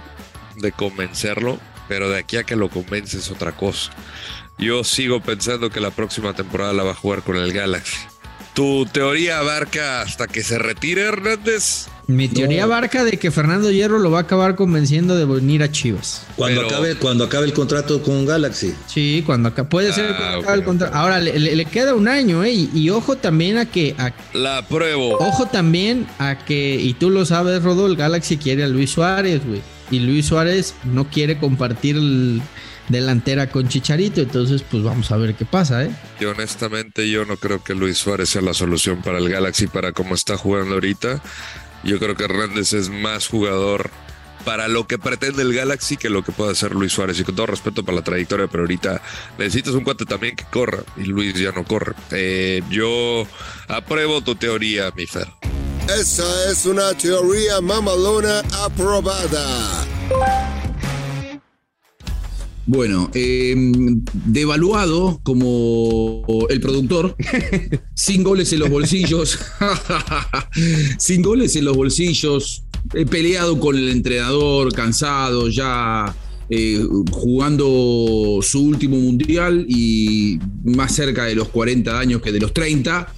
[0.57, 1.59] de convencerlo,
[1.89, 3.91] pero de aquí a que lo convence es otra cosa.
[4.59, 7.97] Yo sigo pensando que la próxima temporada la va a jugar con el Galaxy.
[8.55, 11.87] ¿Tu teoría abarca hasta que se retire Hernández?
[12.09, 15.71] Mi teoría abarca de que Fernando Hierro lo va a acabar convenciendo de venir a
[15.71, 16.23] Chivas.
[16.35, 18.75] Cuando, Pero- acabe, cuando acabe el contrato con Galaxy.
[18.89, 20.97] Sí, cuando acá puede ser Ah, cuando acabe el contrato.
[20.97, 22.51] Ahora le, le- le queda un año, ¿eh?
[22.51, 23.95] Y, y ojo también a que.
[23.99, 25.19] a- La apruebo.
[25.19, 26.77] ojo también a que.
[26.81, 29.61] Y tú lo sabes, Rodo, el Galaxy quiere a Luis Suárez, güey.
[29.91, 32.43] Y Luis Suárez no quiere compartir el
[32.89, 34.21] delantera con Chicharito.
[34.21, 35.91] Entonces, pues vamos a ver qué pasa, ¿eh?
[36.21, 39.93] Y honestamente yo no creo que Luis Suárez sea la solución para el Galaxy para
[39.93, 41.23] cómo está jugando ahorita.
[41.85, 43.91] Yo creo que Hernández es más jugador
[44.45, 47.21] para lo que pretende el Galaxy que lo que puede hacer Luis Suárez.
[47.21, 49.01] Y con todo respeto para la trayectoria, pero ahorita
[49.39, 50.83] necesitas un cuate también que corra.
[50.97, 51.95] Y Luis ya no corre.
[52.11, 53.27] Eh, yo
[53.69, 55.29] apruebo tu teoría, mi Fer.
[55.89, 59.87] Esa es una teoría mamalona aprobada.
[62.67, 63.55] Bueno, eh,
[64.13, 67.17] devaluado como el productor,
[67.95, 69.39] sin goles en los bolsillos,
[70.99, 76.15] sin goles en los bolsillos, eh, peleado con el entrenador, cansado, ya
[76.51, 82.53] eh, jugando su último mundial y más cerca de los 40 años que de los
[82.53, 83.11] 30.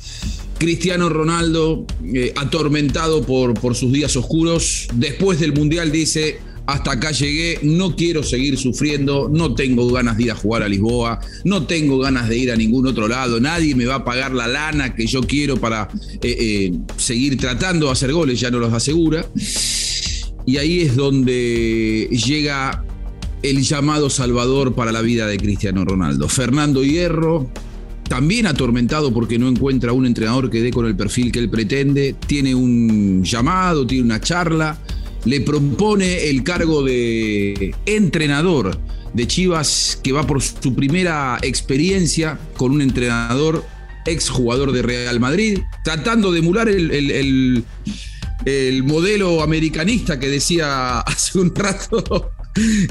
[0.61, 7.13] Cristiano Ronaldo, eh, atormentado por, por sus días oscuros, después del mundial dice, hasta acá
[7.13, 11.67] llegué, no quiero seguir sufriendo, no tengo ganas de ir a jugar a Lisboa, no
[11.67, 14.95] tengo ganas de ir a ningún otro lado, nadie me va a pagar la lana
[14.95, 15.89] que yo quiero para
[16.21, 19.25] eh, eh, seguir tratando de hacer goles, ya no los asegura.
[20.45, 22.85] Y ahí es donde llega
[23.43, 26.29] el llamado salvador para la vida de Cristiano Ronaldo.
[26.29, 27.51] Fernando Hierro
[28.11, 32.17] también atormentado porque no encuentra un entrenador que dé con el perfil que él pretende,
[32.27, 34.77] tiene un llamado, tiene una charla,
[35.25, 38.77] le propone el cargo de entrenador
[39.15, 43.65] de Chivas que va por su primera experiencia con un entrenador
[44.07, 47.65] exjugador de Real Madrid, tratando de emular el, el- el-
[48.45, 52.33] el modelo americanista que decía hace un rato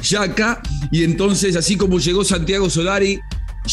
[0.02, 0.62] Yaka,
[0.94, 3.20] y entonces así como llegó Santiago Solari,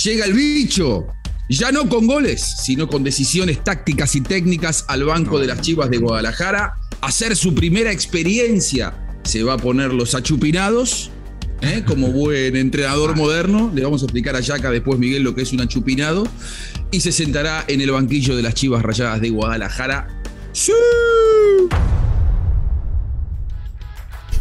[0.05, 1.07] llega el bicho.
[1.49, 5.89] Ya no con goles, sino con decisiones tácticas y técnicas al banco de las Chivas
[5.91, 6.75] de Guadalajara.
[7.01, 8.95] a Hacer su primera experiencia.
[9.23, 11.11] Se va a poner los achupinados,
[11.61, 11.85] ¿eh?
[11.87, 13.71] como buen entrenador moderno.
[13.73, 16.27] Le vamos a explicar a Yaka después, Miguel, lo que es un achupinado.
[16.91, 20.09] Y se sentará en el banquillo de las Chivas Rayadas de Guadalajara.
[20.53, 20.73] ¡Sí!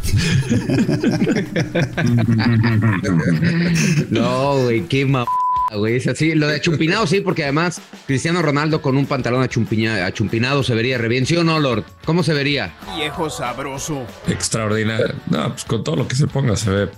[4.10, 5.26] No, güey, qué ma...
[5.74, 5.96] güey.
[5.98, 6.36] Es así.
[6.36, 11.08] Lo de achumpinado, sí, porque además Cristiano Ronaldo con un pantalón achumpinado se vería re
[11.08, 11.26] bien.
[11.26, 11.84] ¿Sí o no, Lord?
[12.06, 12.76] ¿Cómo se vería?
[12.96, 14.06] Viejo sabroso.
[14.28, 15.14] Extraordinario.
[15.30, 16.90] No, pues con todo lo que se ponga se ve.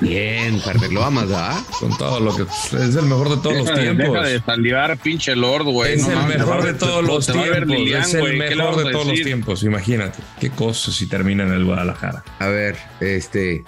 [0.00, 1.58] Bien, Ferber, lo amas, ¿verdad?
[1.78, 2.42] Con todo lo que.
[2.42, 4.06] Es el mejor de todos los de- tiempos.
[4.12, 5.94] Deja de salivar, pinche Lord, güey.
[5.94, 7.66] Es No el mames, mejor de todos los tiempos.
[7.66, 8.32] Lilian, Es el güey.
[8.38, 9.62] ¿Qué le mejor de todos los tiempos.
[9.62, 10.18] Imagínate.
[10.40, 12.22] Qué cosa si termina en el Guadalajara.
[12.38, 13.64] A ver, este.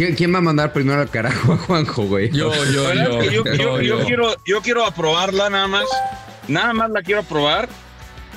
[0.00, 2.30] ¿Quién, quién va a mandar primero al carajo a Juanjo, güey?
[2.30, 4.06] Yo, yo, yo, yo- yo, yo yo.
[4.06, 5.84] quiero, yo quiero aprobarla nada más.
[6.48, 7.68] Nada más la quiero aprobar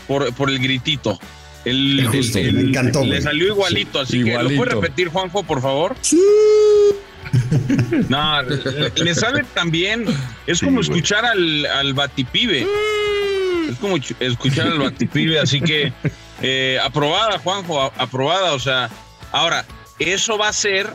[0.06, 1.18] por, por el gritito.
[1.64, 5.44] El, Justo, el- me el- encantó, Le salió igualito, así que ¿lo puede repetir, Juanjo,
[5.44, 5.96] por favor?
[8.10, 10.04] No, le, le sale también.
[10.46, 12.68] Es como escuchar al, al batipibe.
[13.70, 15.94] Es como ch- escuchar al batipibe, así que
[16.42, 18.52] eh, aprobada, Juanjo, aprobada.
[18.52, 18.90] O sea,
[19.32, 19.64] ahora,
[19.98, 20.88] eso va a ser,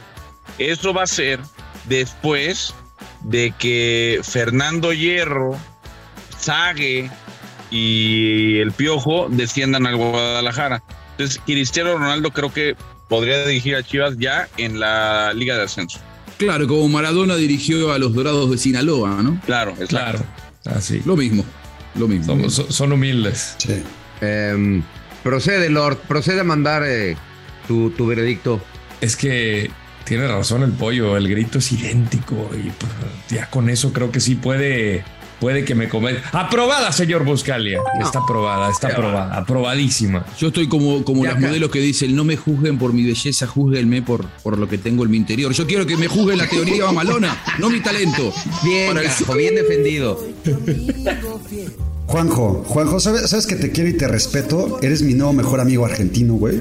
[0.58, 1.40] eso va a ser
[1.88, 2.74] después
[3.22, 5.56] de que Fernando Hierro,
[6.38, 7.10] Sague
[7.70, 10.82] y el Piojo desciendan al Guadalajara.
[11.12, 12.76] Entonces, Cristiano Ronaldo creo que
[13.08, 15.98] podría dirigir a Chivas ya en la Liga de Ascenso.
[16.38, 19.40] Claro, como Maradona dirigió a los Dorados de Sinaloa, ¿no?
[19.44, 20.20] Claro, Claro.
[20.64, 21.02] Así.
[21.04, 21.44] Lo mismo,
[21.94, 22.48] lo mismo.
[22.50, 23.54] Son, humildes.
[23.58, 23.82] Sí.
[24.20, 24.82] Em,
[25.22, 25.96] procede, Lord.
[26.06, 27.16] Procede a mandar eh,
[27.66, 28.60] tu, tu veredicto.
[29.00, 29.70] Es que
[30.08, 32.92] tiene razón el pollo, el grito es idéntico y pues,
[33.28, 35.04] ya con eso creo que sí puede,
[35.38, 36.14] puede que me come.
[36.32, 37.80] Aprobada, señor Buscalia.
[38.00, 40.24] Está aprobada, está aprobada, aprobadísima.
[40.38, 41.40] Yo estoy como, como Ya acá.
[41.40, 45.04] modelos que dicen, no me juzguen por mi belleza, juzguenme por, por lo que tengo
[45.04, 45.52] en mi interior.
[45.52, 48.32] Yo quiero que me juzguen la teoría mamalona, no mi talento.
[48.64, 50.18] Bien, carajo, bien defendido.
[52.08, 54.78] Juanjo, Juanjo, ¿sabes, sabes que te quiero y te respeto?
[54.80, 56.60] Eres mi nuevo mejor amigo argentino, güey.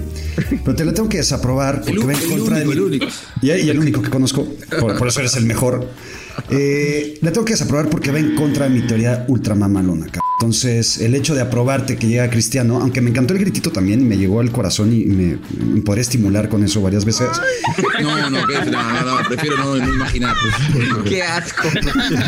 [0.66, 3.06] Pero te lo tengo que desaprobar porque El va en contra el de mi- único.
[3.42, 4.46] Y, y el único que conozco,
[4.78, 5.88] por, por eso eres el mejor.
[6.50, 10.08] Eh, le tengo que desaprobar porque va en contra de mi teoría ultramamalona.
[10.08, 10.27] cabrón.
[10.40, 14.04] Entonces, el hecho de aprobarte que llega Cristiano, aunque me encantó el gritito también y
[14.04, 17.28] me llegó al corazón y me, me podré estimular con eso varias veces.
[18.00, 20.36] No, no, no, no, no, prefiero no, no imaginar.
[21.06, 21.68] Qué asco.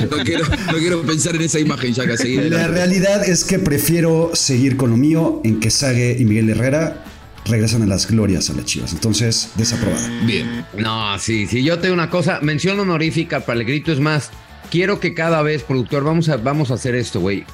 [0.10, 2.52] No quiero, no quiero pensar en esa imagen ya que seguir.
[2.52, 7.06] La realidad es que prefiero seguir con lo mío en que Sague y Miguel Herrera
[7.46, 8.92] regresan a las glorias a las chivas.
[8.92, 10.10] Entonces, desaprobada.
[10.26, 10.66] Bien.
[10.76, 11.64] No, sí, sí.
[11.64, 12.40] Yo tengo una cosa.
[12.42, 13.92] Mención honorífica para el grito.
[13.92, 14.32] Es más,
[14.72, 17.46] quiero que cada vez, productor, vamos a, vamos a hacer esto, güey.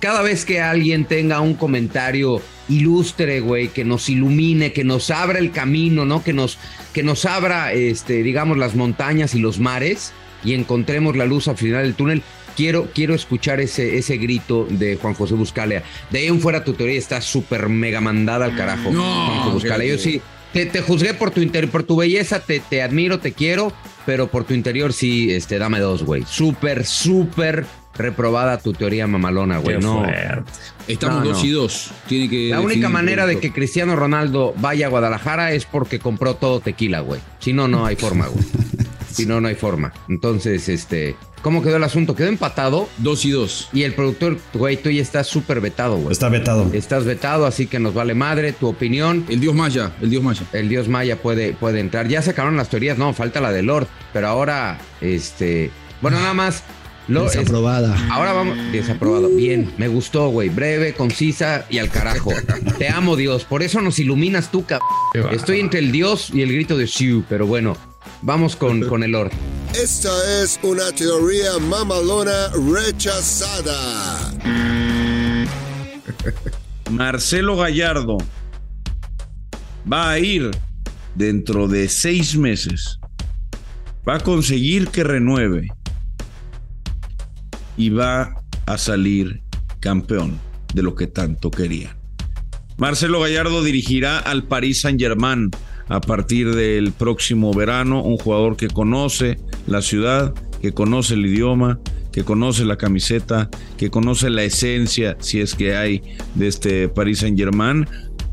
[0.00, 5.38] Cada vez que alguien tenga un comentario ilustre, güey, que nos ilumine, que nos abra
[5.38, 6.22] el camino, ¿no?
[6.22, 6.58] Que nos,
[6.92, 10.12] que nos abra, este, digamos, las montañas y los mares
[10.44, 12.22] y encontremos la luz al final del túnel.
[12.56, 15.82] Quiero, quiero escuchar ese, ese grito de Juan José Buscalia.
[16.10, 18.92] De ahí en fuera tu teoría está súper mega mandada al carajo.
[18.92, 19.86] No, Juan José Buscalia.
[19.88, 20.20] Yo sí,
[20.52, 23.72] te, te juzgué por tu interior, por tu belleza, te, te admiro, te quiero,
[24.06, 26.22] pero por tu interior sí, este, dame dos, güey.
[26.28, 29.78] Súper, súper reprobada tu teoría mamalona, güey.
[29.78, 30.04] No.
[30.04, 30.42] fuerte.
[30.88, 31.44] Estamos No, dos no.
[31.44, 31.90] y dos.
[32.08, 36.34] Tiene que La única manera de que Cristiano Ronaldo vaya a Guadalajara es porque compró
[36.36, 37.20] todo tequila, güey.
[37.38, 38.44] Si no, no hay forma, güey.
[39.10, 39.92] Si no, no hay forma.
[40.08, 42.16] Entonces, este, ¿cómo quedó el asunto?
[42.16, 43.68] Quedó empatado Dos y dos.
[43.72, 46.10] y el productor, güey, tú ya estás súper vetado, güey.
[46.10, 46.68] Está vetado.
[46.72, 49.24] Estás vetado, así que nos vale madre tu opinión.
[49.28, 50.42] El dios Maya, el dios Maya.
[50.52, 52.08] El dios Maya puede, puede entrar.
[52.08, 53.86] Ya se acabaron las teorías, no, falta la de Lord.
[54.12, 55.70] Pero ahora, este.
[56.02, 56.64] Bueno, nada más.
[57.08, 57.96] Es- Desaprobada.
[58.10, 58.56] ahora vamos.
[58.72, 59.28] Desaprobado.
[59.28, 60.48] Bien, me gustó, güey.
[60.48, 62.32] Breve, concisa y al carajo.
[62.78, 63.44] Te amo, Dios.
[63.44, 64.88] Por eso nos iluminas tú, cabrón.
[65.32, 67.76] Estoy entre el Dios y el grito de Shiu, pero bueno,
[68.22, 69.32] vamos con, con el Lord.
[69.74, 70.10] Esta
[70.42, 74.32] es una teoría mamalona rechazada.
[76.90, 78.18] Marcelo Gallardo
[79.90, 80.50] va a ir
[81.14, 82.98] dentro de seis meses.
[84.08, 85.68] Va a conseguir que renueve.
[87.76, 89.42] Y va a salir
[89.80, 90.38] campeón
[90.72, 91.96] de lo que tanto querían.
[92.76, 95.50] Marcelo Gallardo dirigirá al Paris Saint-Germain
[95.88, 101.78] a partir del próximo verano, un jugador que conoce la ciudad, que conoce el idioma,
[102.10, 106.02] que conoce la camiseta, que conoce la esencia, si es que hay,
[106.34, 107.86] de este Paris Saint-Germain,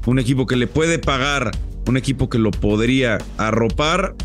[0.06, 1.51] un equipo que le puede pagar,
[1.88, 4.15] un equipo que lo podría arropar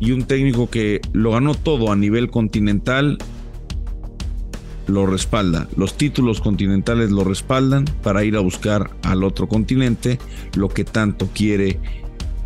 [0.00, 3.18] y un técnico que lo ganó todo a nivel continental
[4.88, 5.68] lo respalda.
[5.76, 10.18] Los títulos continentales lo respaldan para ir a buscar al otro continente
[10.56, 11.78] lo que tanto quiere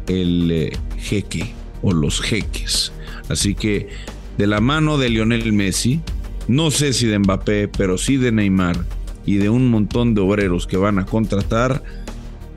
[0.08, 2.92] el eh, jeque o los jeques.
[3.28, 3.88] Así que
[4.36, 6.00] de la mano de Lionel Messi,
[6.48, 8.84] no sé si de Mbappé, pero sí de Neymar
[9.24, 11.82] y de un montón de obreros que van a contratar,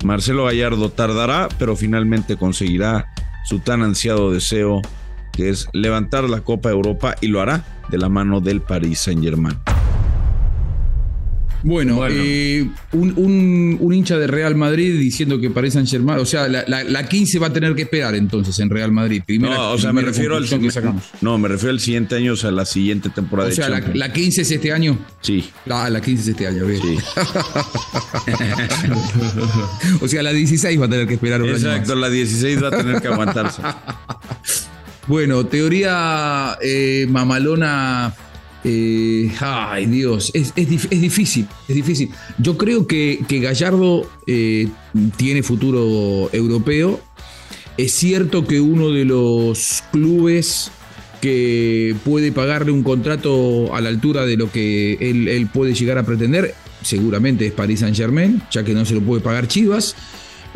[0.03, 3.07] Marcelo Gallardo tardará, pero finalmente conseguirá
[3.45, 4.81] su tan ansiado deseo,
[5.31, 9.74] que es levantar la Copa Europa y lo hará de la mano del Paris Saint-Germain.
[11.65, 16.47] Bueno, eh, un, un, hincha de Real Madrid diciendo que Paris Saint Germain, o sea,
[16.47, 19.23] la, la, 15 va a tener que esperar entonces en Real Madrid.
[19.39, 20.45] no, o sea, me refiero al
[21.21, 23.49] No, me refiero al siguiente año, o sea, la siguiente temporada.
[23.49, 24.95] O sea, la, 15 es este año.
[25.21, 25.49] Sí.
[25.65, 26.81] La, la 15 es este año, bien.
[26.83, 26.97] Sí.
[30.01, 32.77] o sea, la 16 va a tener que esperar un Exacto, la 16 va a
[32.77, 33.63] tener que aguantarse.
[35.07, 38.13] bueno, teoría eh, mamalona
[38.67, 42.09] eh, ay, Dios, es, difícil, es difícil.
[42.39, 44.67] Yo creo que, Gallardo eh,
[45.17, 46.99] tiene futuro europeo.
[47.77, 50.71] Es cierto que uno de los clubes
[51.21, 55.99] que puede pagarle un contrato a la altura de lo que él, él puede llegar
[55.99, 59.95] a pretender, seguramente es Paris Saint Germain, ya que no se lo puede pagar Chivas.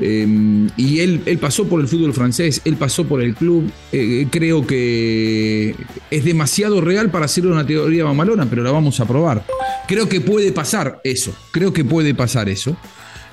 [0.01, 3.69] Em, y él, él, pasó por el fútbol francés, él pasó por el club.
[3.91, 5.75] Eh, creo que
[6.09, 9.45] es demasiado real para hacer una teoría mamalona, pero la vamos a probar.
[9.87, 11.33] Creo que puede pasar eso.
[11.51, 12.77] Creo que puede pasar eso.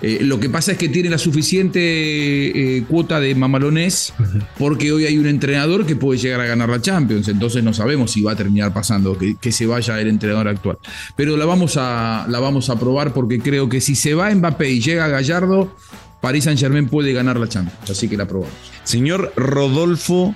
[0.03, 4.13] Eh, lo que pasa es que tiene la suficiente eh, cuota de mamalones
[4.59, 8.11] porque hoy hay un entrenador que puede llegar a ganar la Champions, entonces no sabemos
[8.11, 10.77] si va a terminar pasando que, que, se vaya el entrenador actual.
[11.17, 14.69] Pero la vamos, a, la vamos a probar porque creo que si se va Mbappé
[14.69, 15.75] y llega Gallardo,
[16.21, 18.55] Paris Saint Germain puede ganar la Champions, así que la probamos.
[18.85, 20.35] Señor Rodolfo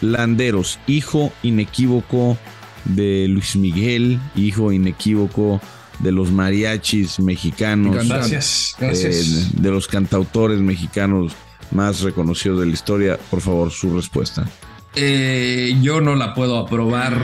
[0.00, 2.36] Landeros, hijo inequívoco
[2.84, 5.60] de Luis Miguel, hijo inequívoco
[6.00, 9.60] de los mariachis mexicanos, gracias, gracias.
[9.60, 11.32] de los cantautores mexicanos
[11.70, 13.18] más reconocidos de la historia.
[13.30, 14.46] Por favor, su respuesta.
[14.94, 17.20] Eh, yo no la puedo aprobar,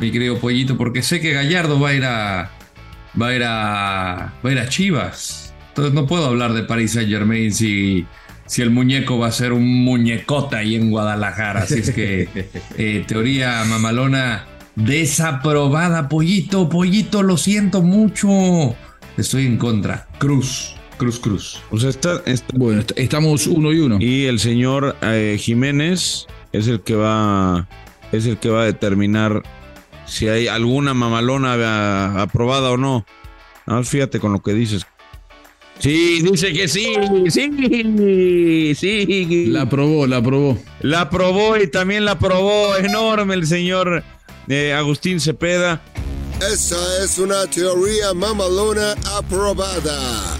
[0.00, 2.50] mi querido pollito, porque sé que Gallardo va a ir a
[3.20, 5.45] va a ir a va a ir a Chivas.
[5.76, 8.06] Entonces no puedo hablar de Paris Saint Germain si,
[8.46, 11.64] si el muñeco va a ser un muñecota ahí en Guadalajara.
[11.64, 12.30] Así es que
[12.78, 18.74] eh, teoría mamalona desaprobada, pollito, pollito, lo siento mucho.
[19.18, 20.08] Estoy en contra.
[20.16, 20.74] Cruz.
[20.96, 21.60] Cruz, Cruz.
[21.70, 22.22] O sea, está,
[22.54, 23.98] bueno, estamos uno y uno.
[24.00, 27.68] Y el señor eh, Jiménez es el que va,
[28.12, 29.42] es el que va a determinar
[30.06, 33.04] si hay alguna mamalona aprobada o no.
[33.66, 34.86] Nada fíjate con lo que dices.
[35.78, 36.94] Sí, dice que sí,
[37.28, 39.46] sí, sí.
[39.46, 40.58] La aprobó, la aprobó.
[40.80, 44.02] La aprobó y también la aprobó enorme el señor
[44.48, 45.82] eh, Agustín Cepeda.
[46.40, 50.38] Esa es una teoría mamalona aprobada.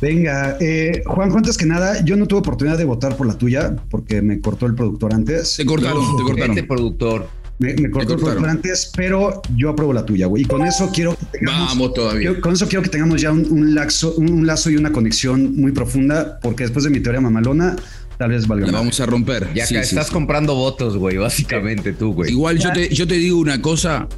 [0.00, 3.76] Venga, eh, Juan, antes que nada, yo no tuve oportunidad de votar por la tuya
[3.88, 5.56] porque me cortó el productor antes.
[5.56, 6.50] Te cortaron, te cortaron.
[6.50, 7.28] Este productor.
[7.62, 10.42] Me, cortó el antes, pero yo apruebo la tuya, güey.
[10.42, 11.68] Y con eso quiero que tengamos.
[11.68, 12.40] Vamos todavía.
[12.40, 16.40] con eso quiero que tengamos ya un, lazo, un, lazo y una conexión muy profunda,
[16.42, 17.76] porque después de mi teoría mamalona,
[18.18, 18.66] tal vez valga.
[18.66, 19.48] La vamos a romper.
[19.54, 22.32] Ya que estás comprando votos, güey, básicamente tú, güey.
[22.32, 24.08] Igual yo te, yo te digo una cosa.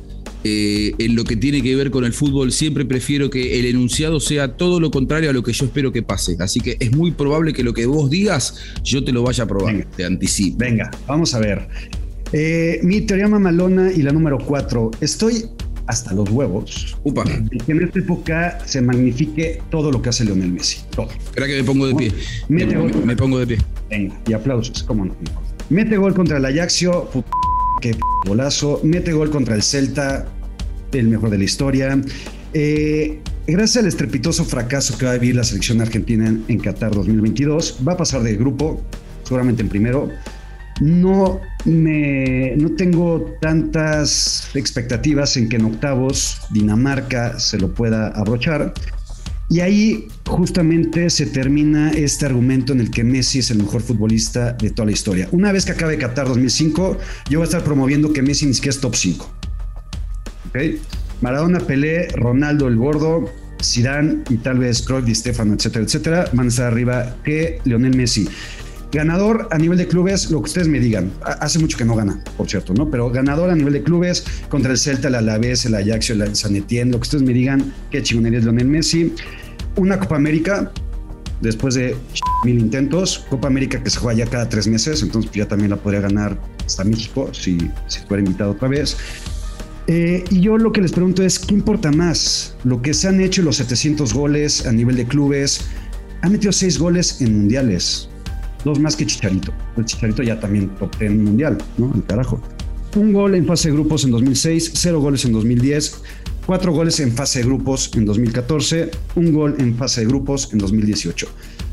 [0.47, 4.21] Eh, en lo que tiene que ver con el fútbol, siempre prefiero que el enunciado
[4.21, 6.37] sea todo lo contrario a lo que yo espero que pase.
[6.39, 9.47] Así que es muy probable que lo que vos digas, yo te lo vaya a
[9.47, 9.87] probar.
[9.97, 10.59] Te anticipo.
[10.59, 11.67] Venga, vamos a ver.
[12.37, 14.91] Eh, mi teoría mamalona y la número cuatro.
[15.01, 15.45] Estoy
[15.87, 16.97] hasta los huevos.
[17.05, 17.23] Upa.
[17.23, 20.79] que en esta época se magnifique todo lo que hace Leonel Messi.
[20.91, 21.11] Todo.
[21.11, 22.13] Espera que me pongo de pie.
[22.49, 23.07] Mete me, gol.
[23.07, 23.59] me pongo de pie.
[23.89, 25.15] Venga, y aplausos, cómo no.
[25.71, 27.09] Mete gol contra el Ajaxio,
[27.81, 27.95] qué
[28.27, 28.81] golazo.
[28.83, 30.27] Mete gol contra el Celta,
[30.91, 32.01] el mejor de la historia.
[32.53, 37.79] Eh, gracias al estrepitoso fracaso que va a vivir la selección argentina en Qatar 2022,
[37.87, 38.83] va a pasar de grupo,
[39.23, 40.11] seguramente en primero
[40.81, 48.75] no no tengo tantas expectativas en que en octavos Dinamarca se lo pueda abrochar.
[49.51, 54.53] Y ahí justamente se termina este argumento en el que Messi es el mejor futbolista
[54.53, 55.29] de toda la historia.
[55.33, 56.99] Una vez que acabe Qatar 2005,
[57.29, 59.31] yo voy a estar promoviendo que Messi ni siquiera es top 5.
[60.49, 60.59] ¿ok?
[61.21, 63.31] Maradona, Pelé, Ronaldo el Gordo,
[63.63, 67.97] Zidane y tal vez Cruyff, Di Stefano, etcétera, etcétera, van a estar arriba que Lionel
[67.97, 68.29] Messi.
[68.95, 71.11] Ganador a nivel de clubes, lo que ustedes me digan.
[71.25, 72.89] Ha- Hace mucho que no gana, por cierto, ¿no?
[72.91, 76.55] Pero ganador a nivel de clubes contra el Celta, el Alavés, el Ajax, el San
[76.55, 79.13] Etienne, lo que ustedes me digan, qué chingonería es Lionel Messi.
[79.77, 80.71] Una Copa América,
[81.41, 81.97] después de
[82.45, 83.27] mil intentos.
[83.29, 86.41] Copa América que se juega ya cada tres meses, entonces ya también la podría ganar
[86.65, 88.97] hasta México si, si fuera invitado otra vez.
[89.89, 92.55] Eh, y yo lo que les pregunto es, ¿qué importa más?
[92.65, 95.63] Lo que se han hecho los 700 goles a nivel de clubes.
[96.23, 98.09] Ha metido seis goles en mundiales,
[98.65, 99.53] dos más que Chicharito.
[99.77, 101.93] El Chicharito ya también top 10 mundial, ¿no?
[101.95, 102.41] El carajo.
[102.97, 106.03] Un gol en fase de grupos en 2006, cero goles en 2010,
[106.47, 110.59] cuatro goles en fase de grupos en 2014, un gol en fase de grupos en
[110.59, 111.29] 2018.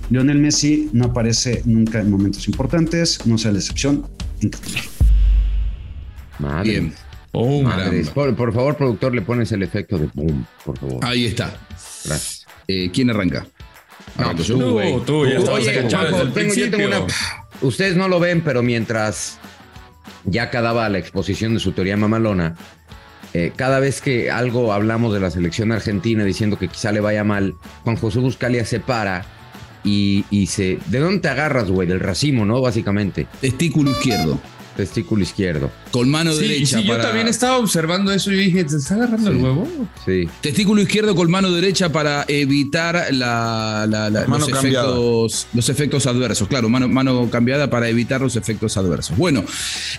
[0.09, 4.05] Lionel Messi no aparece nunca en momentos importantes, no sea la excepción.
[4.41, 4.51] en.
[6.39, 6.69] Madre.
[6.69, 6.93] Bien.
[7.33, 7.63] Oh,
[8.35, 10.99] por favor, productor, le pones el efecto de boom, por favor.
[11.05, 11.55] Ahí está.
[12.03, 12.45] Gracias.
[12.67, 13.47] Eh, ¿Quién arranca?
[14.17, 14.57] Yo.
[14.57, 14.99] tú, güey.
[15.05, 17.13] tú, ya estabas Oye, enganchado Juanjo, desde el tengo- yo tengo una-
[17.61, 19.37] Ustedes no lo ven, pero mientras
[20.25, 22.55] ya acababa la exposición de su teoría mamalona,
[23.33, 27.23] eh, cada vez que algo hablamos de la selección argentina diciendo que quizá le vaya
[27.23, 29.25] mal, Juan José Buscalia se para
[29.83, 30.79] y, y se...
[30.87, 31.87] ¿De dónde te agarras, güey?
[31.87, 32.59] Del racimo, ¿no?
[32.61, 33.27] Básicamente.
[33.39, 34.39] Testículo izquierdo.
[34.75, 35.71] Testículo izquierdo.
[35.91, 36.79] Con mano Sí, derecha.
[36.79, 39.67] sí, yo también estaba observando eso y dije, ¿te está agarrando el huevo?
[40.05, 40.27] Sí.
[40.39, 46.07] Testículo izquierdo con mano derecha para evitar la, la- la- Mano los, efectos, los efectos
[46.07, 46.47] adversos.
[46.47, 49.17] Claro, mano, mano cambiada para evitar los efectos adversos.
[49.17, 49.43] Bueno.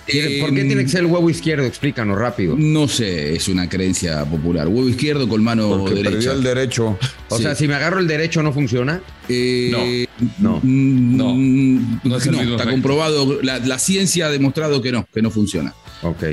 [0.06, 1.64] Tiene- ¿Por qué em, tiene que ser el huevo izquierdo?
[1.64, 2.54] Explícanos rápido.
[2.58, 4.68] No sé, es una creencia popular.
[4.68, 6.10] Huevo izquierdo con mano Porque derecha.
[6.10, 6.98] perdió el derecho.
[7.28, 7.42] O Sí.
[7.42, 9.02] sea, si me agarro el derecho, ¿no funciona?
[9.28, 10.06] Eh,
[10.38, 10.60] No.
[10.62, 12.70] No, no es el mismo está efecto.
[12.70, 13.42] comprobado.
[13.42, 15.74] La, la ciencia ha demostrado que no, que no funciona.
[16.02, 16.24] Ok.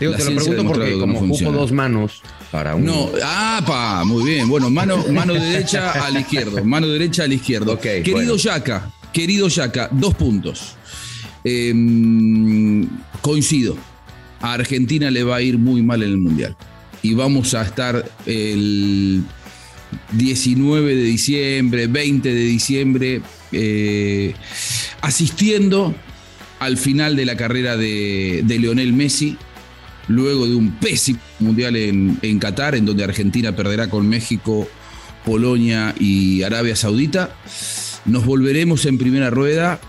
[0.00, 1.56] Digo, La te lo pregunto porque que no como ocupo funciona.
[1.58, 2.84] dos manos para un...
[2.84, 4.48] No, ah, pa, muy bien.
[4.48, 6.62] Bueno, mano, mano derecha al izquierdo.
[6.64, 7.72] Mano derecha al izquierdo.
[7.74, 8.36] Ok, querido bueno.
[8.36, 10.76] Yaka, querido Yaka, dos puntos.
[11.44, 12.86] Em,
[13.22, 13.76] coincido.
[14.40, 16.56] A Argentina le va a ir muy mal en el Mundial.
[17.02, 19.22] Y vamos a estar el
[20.12, 24.34] 19 de diciembre, 20 de diciembre, eh,
[25.00, 25.94] asistiendo
[26.58, 29.36] al final de la carrera de, de Leonel Messi,
[30.08, 34.68] luego de un pésimo mundial en, Qatar, en donde Argentina perderá con México,
[35.24, 37.36] Polonia y Arabia Saudita.
[38.04, 39.80] Nos volveremos en primera rueda.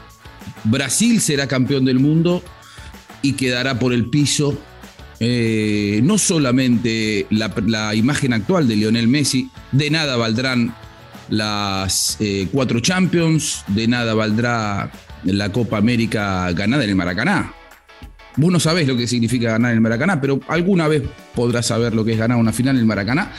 [0.66, 2.44] Brasil será campeón del mundo
[3.22, 4.58] y quedará por el piso
[5.22, 10.74] eh, no solamente la, la imagen actual de Lionel Messi, de nada valdrán
[11.30, 14.92] las eh, cuatro Champions, de nada valdrá
[15.24, 17.54] la Copa América ganada en el Maracaná.
[18.38, 21.04] Vos no sabés lo que significa ganar en el Maracaná, pero alguna vez
[21.36, 23.32] podrás saber lo que es ganar una final en el Maracaná.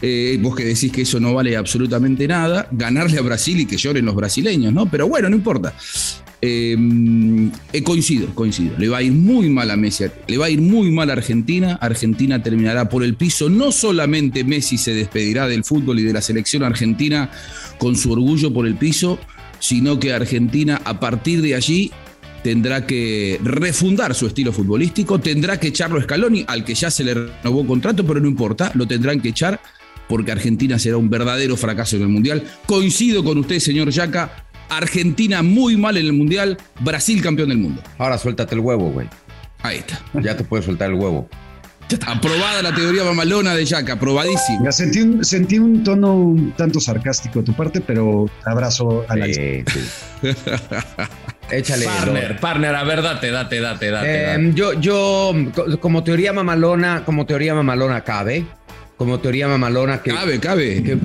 [0.00, 3.76] Eh, vos que decís que eso no vale absolutamente nada, ganarle a Brasil y que
[3.76, 4.86] lloren los brasileños, ¿no?
[4.86, 5.74] Pero bueno, no importa.
[6.44, 6.76] Eh,
[7.72, 8.76] eh, coincido, coincido.
[8.76, 11.12] Le va a ir muy mal a Messi, le va a ir muy mal a
[11.12, 11.78] Argentina.
[11.80, 13.48] Argentina terminará por el piso.
[13.48, 17.30] No solamente Messi se despedirá del fútbol y de la selección argentina
[17.78, 19.20] con su orgullo por el piso,
[19.62, 21.92] sino que Argentina a partir de allí
[22.42, 27.04] tendrá que refundar su estilo futbolístico, tendrá que echarlo a Scaloni, al que ya se
[27.04, 29.60] le renovó contrato, pero no importa, lo tendrán que echar
[30.08, 32.42] porque Argentina será un verdadero fracaso en el Mundial.
[32.66, 37.82] Coincido con usted, señor Yaca, Argentina muy mal en el Mundial, Brasil campeón del mundo.
[37.98, 39.06] Ahora suéltate el huevo, güey.
[39.62, 40.00] Ahí está.
[40.20, 41.28] Ya te puedes soltar el huevo.
[41.88, 42.12] Ya está.
[42.12, 44.64] Aprobada la teoría mamalona de Yaca, aprobadísimo.
[44.64, 49.16] Ya sentí un, sentí un tono un tanto sarcástico de tu parte, pero abrazo a
[49.16, 50.28] la Sí, sí.
[51.50, 51.84] Échale.
[51.84, 54.06] Partner, partner, a ver, date, date, date, date.
[54.14, 54.52] Eh, date.
[54.54, 58.46] yo, yo, co- como teoría mamalona, como teoría mamalona cabe.
[58.96, 60.12] Como teoría mamalona que.
[60.14, 60.82] Cabe, cabe.
[60.82, 60.96] que,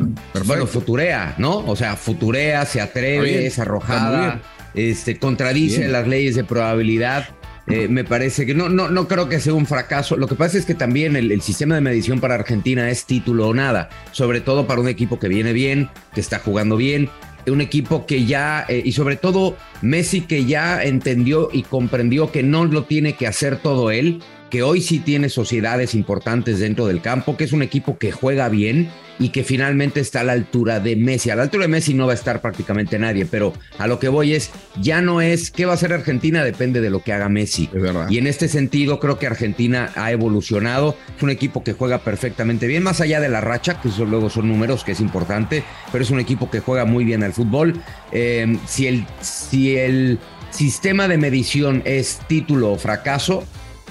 [0.46, 1.58] bueno, futurea, ¿no?
[1.66, 4.40] O sea, futurea, se atreve, es arrojada,
[4.76, 5.92] este, contradice Bien.
[5.92, 7.28] las leyes de probabilidad.
[7.70, 10.16] Eh, me parece que no, no, no creo que sea un fracaso.
[10.16, 13.54] Lo que pasa es que también el, sistema de medición para Argentina es título o
[13.54, 17.10] nada, sobre todo para un equipo que viene bien, que está jugando bien,
[17.46, 22.44] un equipo que ya, eh, y sobre todo Messi que ya entendió y comprendió que
[22.44, 27.02] no lo tiene que hacer todo él, que hoy sí tiene sociedades importantes dentro del
[27.02, 30.80] campo, que es un equipo que juega bien y que finalmente está a la altura
[30.80, 31.30] de Messi.
[31.30, 34.10] A la altura de Messi no va a estar prácticamente nadie, pero a lo que
[34.10, 37.30] voy es, ya no es qué va a hacer Argentina, depende de lo que haga
[37.30, 37.70] Messi.
[37.74, 38.08] Es verdad.
[38.10, 42.68] Y en este sentido creo que Argentina ha evolucionado, es un equipo que juega perfectamente
[42.68, 46.04] bien, más allá de la racha, que eso luego son números, que es importante, pero
[46.04, 47.82] es un equipo que juega muy bien al fútbol.
[48.12, 50.20] Eh, si, el, si el
[50.52, 53.44] sistema de medición es título o fracaso,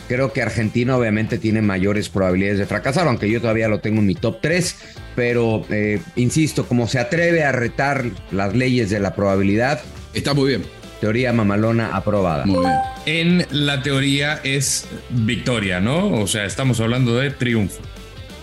[0.09, 4.07] Creo que Argentina obviamente tiene mayores probabilidades de fracasar, aunque yo todavía lo tengo en
[4.07, 4.77] mi top 3,
[5.17, 9.81] pero eh, insisto, como se atreve a retar las leyes de la probabilidad.
[10.15, 10.65] Está muy bien.
[11.01, 12.47] Teoría mamalona aprobada.
[12.47, 12.77] Muy bien.
[13.05, 16.13] En la teoría es victoria, ¿no?
[16.21, 17.83] O sea, estamos hablando de triunfo.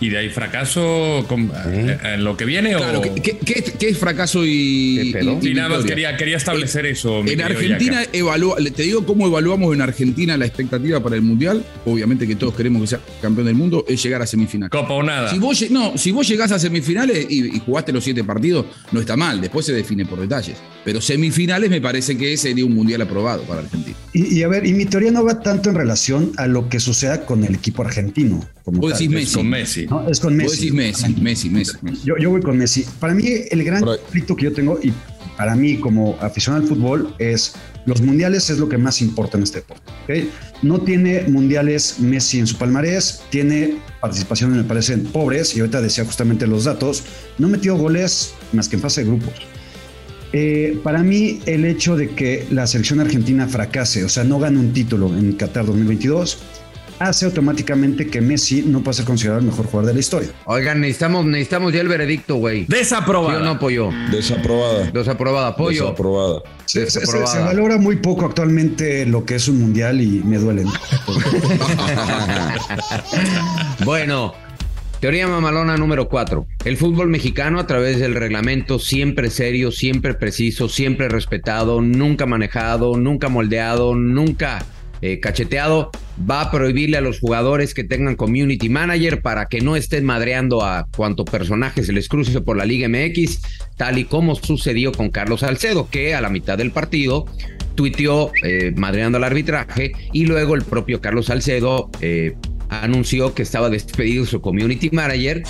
[0.04, 2.74] ¿Y de ahí fracaso con- eh, en lo que viene?
[2.74, 3.02] Claro, o...
[3.02, 6.84] ¿qué, qué- qué es, fracaso y, ¿Qué y- y Y nada más quería, quería establecer
[6.84, 7.22] eso.
[7.22, 11.64] mi En Argentina evalúa, te digo cómo evaluamos en Argentina la expectativa para el Mundial.
[11.86, 14.68] Obviamente que todos queremos que sea campeón del mundo, es llegar a semifinal.
[14.68, 15.30] Copa o nada.
[15.30, 19.00] Si vos, no, si vos llegás a semifinales y, y jugaste los siete partidos, no
[19.00, 20.56] está mal, después se define por detalles.
[20.84, 23.96] Pero semifinales me parece que sería un mundial aprobado para Argentina.
[24.12, 26.78] Y, y a ver, y mi teoría no va tanto en relación a lo que
[26.78, 28.46] suceda con el equipo argentino.
[28.64, 28.98] Como Vos tal.
[29.00, 29.34] decís Messi.
[29.34, 29.86] Con Messi.
[29.86, 30.56] No, es con Vos Messi.
[30.56, 31.76] decís Messi, Messi, Messi.
[31.82, 32.00] Messi.
[32.04, 32.84] Yo, yo voy con Messi.
[33.00, 34.92] Para mí, el gran conflicto que yo tengo, y
[35.36, 37.54] para mí como aficionado al fútbol, es
[37.86, 40.28] los mundiales es lo que más importa en este deporte.
[40.62, 46.04] No tiene mundiales Messi en su palmarés, tiene participaciones, me parecen pobres, y ahorita decía
[46.04, 47.02] justamente los datos,
[47.38, 49.34] no metió goles más que en fase de grupos.
[50.36, 54.58] Eh, para mí, el hecho de que la selección argentina fracase, o sea, no gane
[54.58, 56.38] un título en Qatar 2022,
[56.98, 60.30] hace automáticamente que Messi no pueda ser considerado el mejor jugador de la historia.
[60.46, 62.64] Oigan, necesitamos, necesitamos ya el veredicto, güey.
[62.66, 63.36] Desaprobada.
[63.38, 63.90] ¿Sí o no, pollo?
[64.10, 64.90] Desaprobada.
[64.90, 65.82] Desaprobada, pollo.
[65.82, 66.42] Desaprobada.
[66.66, 70.66] Se, se- se valora muy poco actualmente lo que es un mundial y me duelen.
[73.84, 74.34] Bueno,
[75.04, 76.46] teoría mamalona número 4.
[76.64, 82.96] El fútbol mexicano a través del reglamento siempre serio, siempre preciso, siempre respetado, nunca manejado,
[82.96, 84.64] nunca moldeado, nunca
[85.02, 89.76] eh, cacheteado, va a prohibirle a los jugadores que tengan community manager para que no
[89.76, 93.42] estén madreando a cuanto personaje se les cruce por la Liga MX,
[93.76, 97.26] tal y como sucedió con Carlos Salcedo, que a la mitad del partido
[97.74, 102.36] tuiteó eh, madreando al arbitraje y luego el propio Carlos Salcedo eh,
[102.82, 105.42] anunció que estaba despedido su community manager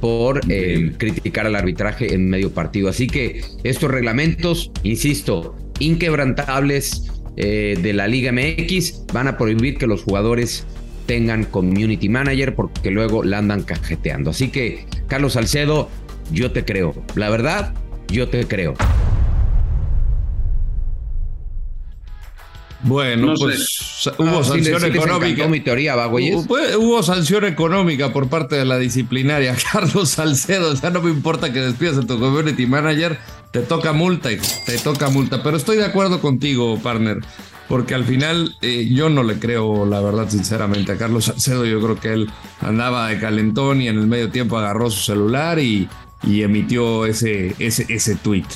[0.00, 2.88] por eh, criticar al arbitraje en medio partido.
[2.88, 9.86] Así que estos reglamentos, insisto, inquebrantables eh, de la Liga MX van a prohibir que
[9.86, 10.66] los jugadores
[11.06, 14.30] tengan community manager porque luego la andan cajeteando.
[14.30, 15.88] Así que, Carlos Salcedo,
[16.32, 16.94] yo te creo.
[17.14, 17.74] La verdad,
[18.08, 18.74] yo te creo.
[22.86, 25.48] Bueno, No pues hubo Ah, sanción sí económica.
[25.48, 25.94] mi teoría.
[25.96, 29.56] Hubo, pues, hubo sanción económica por parte de la disciplinaria.
[29.72, 33.18] Carlos Salcedo, sea, no me importa que despidas a tu community manager,
[33.50, 34.28] te toca multa,
[34.64, 35.42] te toca multa.
[35.42, 37.18] Pero estoy de acuerdo contigo, partner,
[37.68, 41.66] porque al final eh, yo no le creo, la verdad, sinceramente, a Carlos Salcedo.
[41.66, 42.30] Yo creo que él
[42.60, 45.88] andaba de calentón y en el medio tiempo agarró su celular y,
[46.22, 48.46] y emitió ese, ese, ese tweet.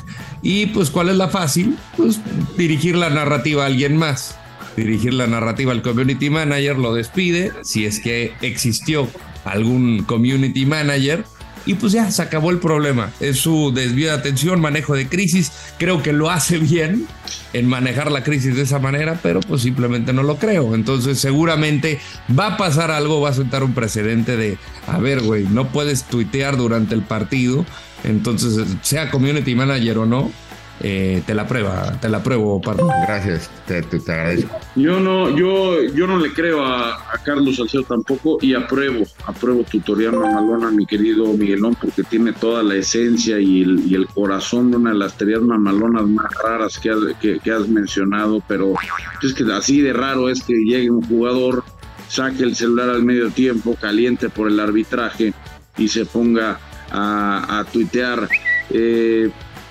[0.42, 1.76] Y pues, ¿cuál es la fácil?
[1.96, 2.20] Pues
[2.56, 4.36] dirigir la narrativa a alguien más.
[4.76, 9.08] Dirigir la narrativa al community manager, lo despide, si es que existió
[9.44, 11.24] algún community manager.
[11.66, 13.10] Y pues ya se acabó el problema.
[13.20, 15.52] Es su desvío de atención, manejo de crisis.
[15.78, 17.06] Creo que lo hace bien
[17.52, 20.74] en manejar la crisis de esa manera, pero pues simplemente no lo creo.
[20.74, 22.00] Entonces seguramente
[22.38, 26.04] va a pasar algo, va a sentar un precedente de, a ver, güey, no puedes
[26.04, 27.66] tuitear durante el partido.
[28.04, 30.32] Entonces, sea community manager o no,
[30.80, 32.86] eh, te la prueba, te la pruebo, partner.
[33.06, 34.58] Gracias, te, te- te agradezco.
[34.76, 39.62] Yo no, yo, yo no le creo a, a Carlos Salcedo tampoco y apruebo, apruebo
[39.64, 44.06] tu teoría mamalona, mi querido Miguelón, porque tiene toda la esencia y el, y el
[44.06, 48.42] corazón de una de las teorías mamalonas más raras que has, que, que has mencionado,
[48.48, 48.74] pero
[49.22, 51.62] es que así de raro es que llegue un jugador,
[52.08, 55.34] saque el celular al medio tiempo, caliente por el arbitraje
[55.76, 56.58] y se ponga
[56.90, 58.28] a, a tuitear.
[58.70, 59.30] Eh,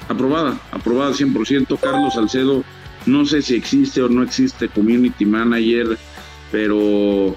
[0.10, 1.80] aprobada, aprobada 100%.
[1.80, 2.64] Carlos Salcedo,
[3.06, 5.98] no sé si existe o no existe community manager,
[6.52, 7.36] pero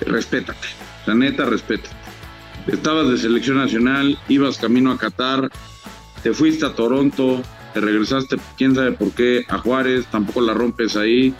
[0.00, 0.68] respétate,
[1.06, 1.96] la neta, respétate.
[2.66, 5.50] Estabas de selección nacional, ibas camino a Qatar,
[6.22, 7.42] te fuiste a Toronto,
[7.72, 11.34] te regresaste, quién sabe por qué, a Juárez, tampoco la rompes ahí.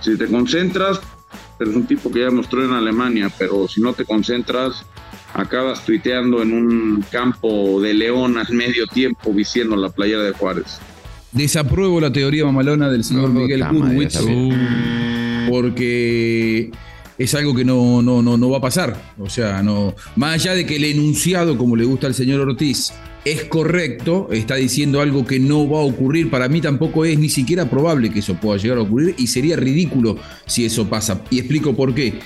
[0.00, 1.00] Si te concentras,
[1.58, 4.84] eres un tipo que ya mostró en Alemania, pero si no te concentras,
[5.34, 10.78] acabas tuiteando en un campo de león al medio tiempo vistiendo la playera de Juárez.
[11.32, 14.22] Desapruebo la teoría mamalona del señor Miguel Gurwitz esa
[15.48, 16.70] porque
[17.18, 19.12] es algo que no, no, no, no va a pasar.
[19.18, 19.94] O sea, no.
[20.16, 22.92] Más allá de que el enunciado, como le gusta al señor Ortiz,
[23.24, 26.30] es correcto, está diciendo algo que no va a ocurrir.
[26.30, 29.56] Para mí tampoco es ni siquiera probable que eso pueda llegar a ocurrir y sería
[29.56, 30.16] ridículo
[30.46, 31.22] si eso pasa.
[31.30, 32.20] Y explico por qué.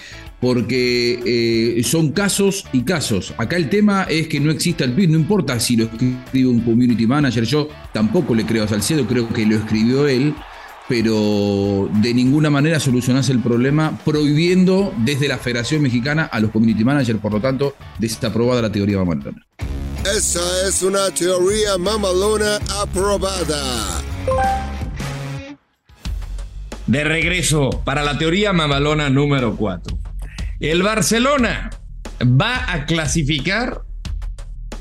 [0.45, 3.33] Porque eh, son casos y casos.
[3.39, 6.61] Acá el tema es que no exista el tweet, no importa si lo escribe un
[6.61, 7.45] community manager.
[7.45, 10.35] Yo tampoco le creo a Salcedo, creo que lo escribió él.
[10.87, 16.85] pero de ninguna manera solucionás el problema prohibiendo desde la Federación Mexicana a los community
[16.85, 19.47] managers, por lo tanto, desaprobada la teoría mamalona.
[20.15, 24.03] Esa es una teoría mamalona aprobada.
[26.87, 30.05] De regreso para la teoría mamalona número 4.
[30.61, 31.71] El Barcelona
[32.23, 33.83] va a clasificar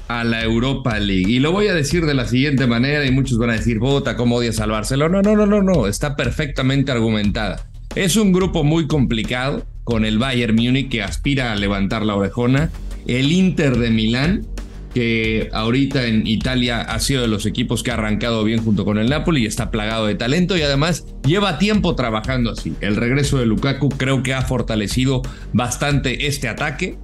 [0.07, 1.31] a la Europa League.
[1.31, 4.15] Y lo voy a decir de la siguiente manera y muchos van a decir, vota,
[4.15, 5.21] ¿cómo odias al Barcelona?
[5.21, 7.67] No, no, no, no, está perfectamente argumentada.
[7.95, 12.69] Es un grupo muy complicado con el Bayern Múnich que aspira a levantar la orejona,
[13.07, 14.47] el Inter de Milán
[14.93, 18.97] que ahorita en Italia ha sido de los equipos que ha arrancado bien junto con
[18.97, 22.75] el Napoli y está plagado de talento y además lleva tiempo trabajando así.
[22.79, 26.97] El regreso de Lukaku creo que ha fortalecido bastante este ataque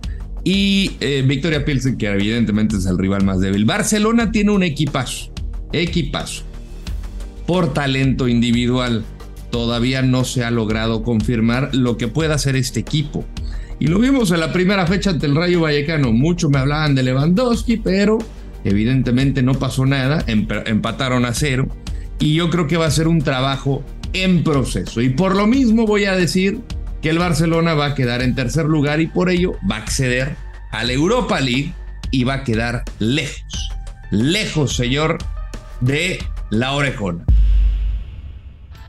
[0.43, 3.65] y eh, Victoria Pilsen, que evidentemente es el rival más débil.
[3.65, 5.31] Barcelona tiene un equipazo,
[5.73, 6.43] equipazo.
[7.45, 9.03] Por talento individual,
[9.49, 13.25] todavía no se ha logrado confirmar lo que pueda hacer este equipo.
[13.79, 16.11] Y lo vimos en la primera fecha ante el Rayo Vallecano.
[16.11, 18.17] Muchos me hablaban de Lewandowski, pero
[18.63, 20.23] evidentemente no pasó nada.
[20.27, 21.67] Empataron a cero.
[22.19, 25.01] Y yo creo que va a ser un trabajo en proceso.
[25.01, 26.59] Y por lo mismo voy a decir
[27.01, 30.35] que el Barcelona va a quedar en tercer lugar y por ello va a acceder
[30.71, 31.73] a la Europa League
[32.11, 33.69] y va a quedar lejos,
[34.11, 35.19] lejos, señor,
[35.79, 36.19] de
[36.49, 37.23] la orejona.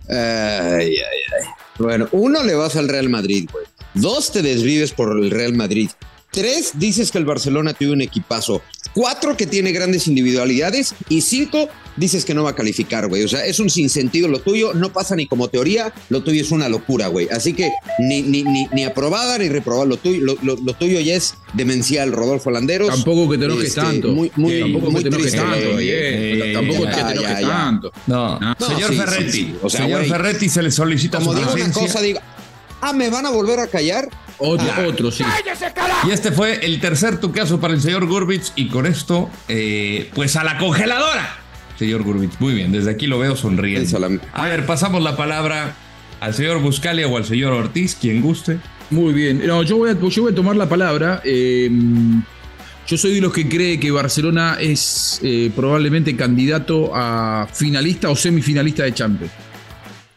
[0.08, 1.46] Ay, ay, ay.
[1.78, 3.64] Bueno, uno le vas al Real Madrid, güey.
[3.94, 5.90] Dos te desvives por el Real Madrid.
[6.32, 8.62] Tres, dices que el Barcelona tiene un equipazo.
[8.94, 10.94] Cuatro, que tiene grandes individualidades.
[11.08, 13.24] Y cinco, dices que no va a calificar, güey.
[13.24, 14.72] O sea, es un sinsentido lo tuyo.
[14.72, 15.92] No pasa ni como teoría.
[16.08, 17.28] Lo tuyo es una locura, güey.
[17.32, 17.68] Así que
[17.98, 19.86] ni, ni, ni, ni aprobada ni reprobada.
[19.86, 22.90] Lo tuyo, lo, lo, tuyo ya es demencial, Rodolfo Landeros.
[22.90, 24.08] Tampoco que te enojes este, tanto.
[24.12, 25.72] Muy, muy, tampoco muy que te enojes triste, tanto.
[25.72, 25.88] güey.
[25.90, 26.52] eh.
[26.54, 27.48] tampoco ya, que te enojes ya.
[27.48, 27.92] tanto.
[28.06, 29.32] No, No, señor sí, Ferretti.
[29.32, 29.54] sí.
[29.62, 32.20] O sea, señor güey, Ferretti se le solicita Como su digo una cosa, digo,
[32.80, 34.08] ah, ¿me van a volver a callar?
[34.38, 34.84] Otro, Ah.
[34.88, 35.22] otro, sí.
[36.06, 38.52] Y este fue el tercer tucazo para el señor Gurbich.
[38.56, 41.36] Y con esto, eh, pues a la congeladora.
[41.78, 43.98] Señor Gurbich, muy bien, desde aquí lo veo sonriendo.
[44.32, 45.74] A ver, pasamos la palabra
[46.20, 48.58] al señor Buscalia o al señor Ortiz, quien guste.
[48.90, 49.46] Muy bien.
[49.46, 51.22] No, yo voy a, yo voy a tomar la palabra.
[51.24, 51.70] Eh,
[52.86, 58.16] yo soy de los que cree que Barcelona es eh, probablemente candidato a finalista o
[58.16, 59.32] semifinalista de Champions.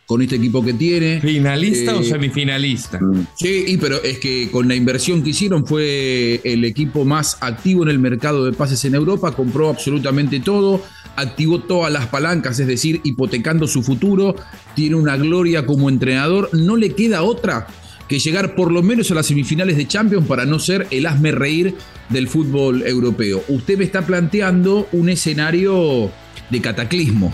[0.06, 1.22] Con este equipo que tiene.
[1.22, 3.00] ¿Finalista o Eh, semifinalista?
[3.36, 7.84] Sí, y pero es que con la inversión que hicieron fue el equipo más activo
[7.84, 10.82] en el mercado de pases en Europa, compró absolutamente todo,
[11.16, 14.36] activó todas las palancas, es decir, hipotecando su futuro,
[14.76, 17.68] tiene una gloria como entrenador, no le queda otra
[18.08, 21.32] que llegar por lo menos a las semifinales de Champions para no ser el hazme
[21.32, 21.76] reír
[22.10, 23.42] del fútbol europeo.
[23.48, 26.12] Usted me está planteando un escenario
[26.50, 27.34] de cataclismo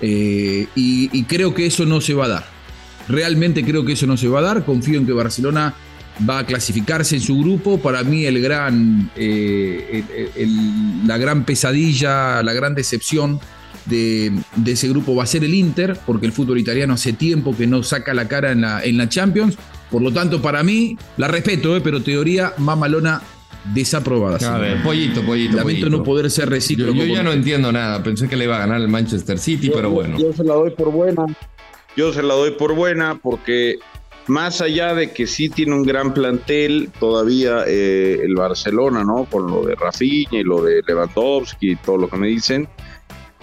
[0.00, 2.46] eh, y- creo que eso no se va a dar.
[3.08, 4.64] Realmente creo que eso no se va a dar.
[4.64, 5.74] Confío en que Barcelona
[6.28, 7.78] va a clasificarse en su grupo.
[7.78, 10.04] Para mí el gran, eh,
[11.06, 13.40] la gran pesadilla, la gran decepción
[13.86, 17.56] de, de ese grupo va a ser el Inter, porque el fútbol italiano hace tiempo
[17.56, 19.56] que no saca la cara en la, en la Champions.
[19.90, 23.22] Por lo tanto, para mí, la respeto, eh, pero teoría mamalona
[23.74, 24.54] desaprobada.
[24.54, 25.56] A ver, pollito, pollito.
[25.56, 25.90] Lamento pollito.
[25.90, 26.92] no poder ser recíproco.
[26.92, 28.02] Yo, yo ya no entiendo nada.
[28.02, 30.18] Pensé que le iba a ganar el Manchester City, pero bueno.
[30.18, 31.26] Yo se la doy por buena.
[31.96, 33.78] Yo se la doy por buena porque
[34.28, 39.24] más allá de que sí tiene un gran plantel, todavía eh, el Barcelona, ¿no?
[39.24, 42.68] Con lo de Rafinha y lo de Lewandowski y todo lo que me dicen,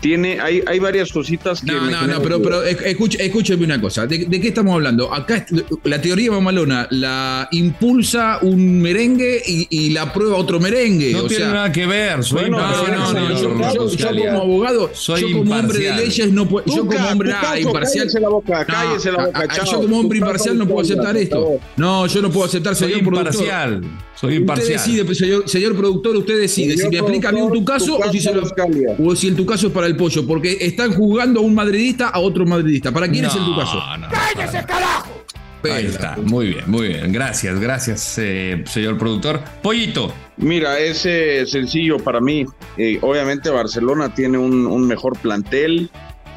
[0.01, 4.05] tiene, hay, hay varias cositas que No, no, no, pero, pero escúcheme una cosa.
[4.05, 5.11] ¿De, de qué estamos hablando?
[5.13, 5.45] Acá
[5.83, 11.11] la teoría mamalona la impulsa un merengue y, y la prueba otro merengue.
[11.11, 12.23] No o tiene sea, nada que ver.
[12.23, 14.25] Soy no, no, imparcial, no, no, señor yo, yo- yo Buscalia.
[14.31, 15.97] como abogado, Soy yo como hombre de imparcial.
[15.97, 17.99] leyes no puedo, yo como hombre ah, Tucazo, imparcial.
[18.05, 21.17] cállese la boca, No, cállese la boca, a- yo como hombre imparcial no puedo aceptar
[21.17, 21.59] esto.
[21.77, 23.81] No, yo no puedo aceptar, Soy productor.
[24.15, 24.19] Imparcial.
[24.19, 24.77] Soy Usted imparcial.
[24.77, 28.03] decide, pues, señor, señor productor, usted decide Señor si me explica bien tu caso tu
[28.07, 28.53] o si, se caso,
[28.97, 31.53] lo- o si el tu caso es para el pollo, porque están jugando a un
[31.53, 32.91] madridista a otro madridista.
[32.91, 33.75] ¿Para quién es el tu caso?
[33.75, 34.07] No, no,
[35.63, 36.15] Ahí está.
[36.17, 37.11] Muy bien, muy bien.
[37.11, 39.41] Gracias, gracias, eh, señor productor.
[39.63, 40.13] Pollito.
[40.37, 42.45] Mira, es eh, sencillo para mí.
[42.77, 45.89] Eh, obviamente Barcelona tiene un, un mejor plantel,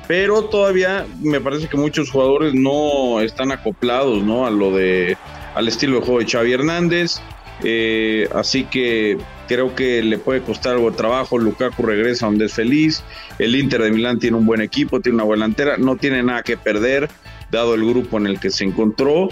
[0.07, 4.47] pero todavía me parece que muchos jugadores no están acoplados, ¿no?
[4.47, 5.17] A lo de
[5.55, 7.21] al estilo de juego de Xavi Hernández.
[7.65, 11.39] Eh, así que creo que le puede costar algo de trabajo.
[11.39, 13.03] Lukaku regresa donde es feliz.
[13.39, 15.49] El Inter de Milán tiene un buen equipo, tiene una buena
[15.79, 17.09] no tiene nada que perder,
[17.51, 19.29] dado el grupo en el que se encontró.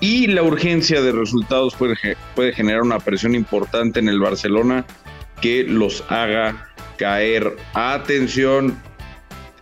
[0.00, 4.84] Y la urgencia de resultados puede, ge- puede generar una presión importante en el Barcelona
[5.42, 7.56] que los haga caer.
[7.74, 8.78] Atención,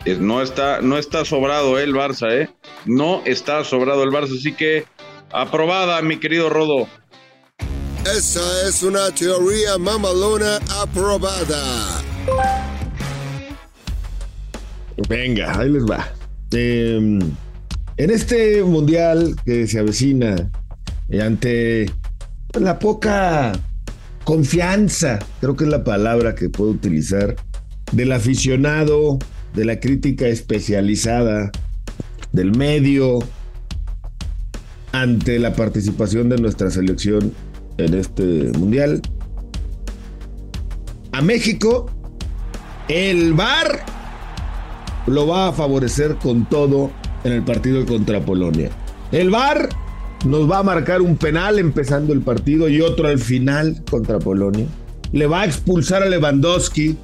[0.05, 2.49] Eh, No está, no está sobrado el Barça, ¿eh?
[2.87, 4.85] No está sobrado el Barça, así que
[5.33, 6.89] aprobada, mi querido Rodo.
[8.05, 12.03] Esa es una teoría mamalona aprobada.
[15.09, 16.09] Venga, ahí les va.
[16.53, 17.19] Eh,
[17.97, 20.51] en este mundial que se avecina,
[21.09, 21.91] eh, ante
[22.59, 23.53] la poca
[24.25, 27.37] confianza, creo que es la palabra que puedo utilizar,
[27.93, 29.19] del aficionado,
[29.55, 31.51] de la crítica especializada,
[32.33, 33.19] del medio,
[34.93, 37.33] ante la participación de nuestra selección
[37.79, 38.23] en este
[38.59, 39.01] mundial.
[41.13, 41.91] A México,
[42.89, 43.85] el VAR
[45.07, 46.91] lo va a favorecer con todo
[47.25, 48.71] en el partido contra Polonia.
[49.11, 49.69] El VAR
[50.25, 54.67] nos va a marcar un penal empezando el partido y otro al final contra Polonia.
[55.13, 56.97] Le va a expulsar a Lewandowski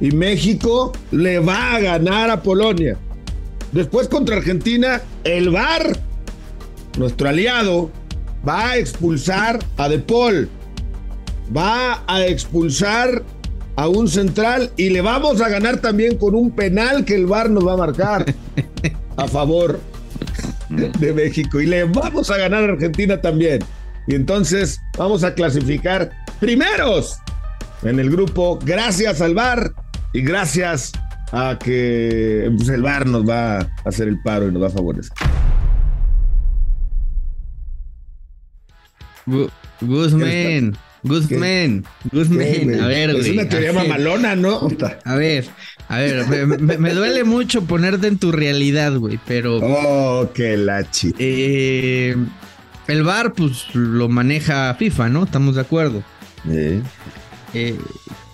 [0.00, 2.98] y México le va a ganar a Polonia.
[3.72, 5.98] Después contra Argentina, el VAR,
[6.98, 7.90] nuestro aliado,
[8.48, 10.48] va a expulsar a De Paul.
[11.54, 13.22] Va a expulsar
[13.76, 17.50] a un central y le vamos a ganar también con un penal que el VAR
[17.50, 18.34] nos va a marcar
[19.16, 19.80] a favor
[20.68, 21.60] de México.
[21.60, 23.60] Y le vamos a ganar a Argentina también.
[24.06, 27.18] Y entonces vamos a clasificar primeros
[27.82, 29.72] en el grupo gracias al VAR
[30.12, 30.92] y gracias
[31.32, 34.70] a que pues, el VAR nos va a hacer el paro y nos va a
[34.70, 35.12] favorecer.
[39.28, 39.50] Gu-
[39.80, 42.80] Guzmán, Guzmán, Guzmán.
[42.80, 44.60] A ver, Es una teoría mamalona, ¿no?
[45.04, 45.46] A ver,
[45.88, 49.58] a ver, me, me- me duele mucho ponerte en tu realidad, güey, pero.
[49.62, 51.14] Oh, qué lachi.
[51.18, 52.16] Eh,
[52.88, 55.24] el bar, pues lo maneja FIFA, ¿no?
[55.24, 56.02] Estamos de acuerdo.
[57.54, 57.76] Eh,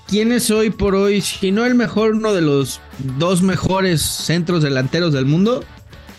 [0.09, 2.80] ¿Quién es hoy por hoy, si no el mejor, uno de los
[3.18, 5.64] dos mejores centros delanteros del mundo?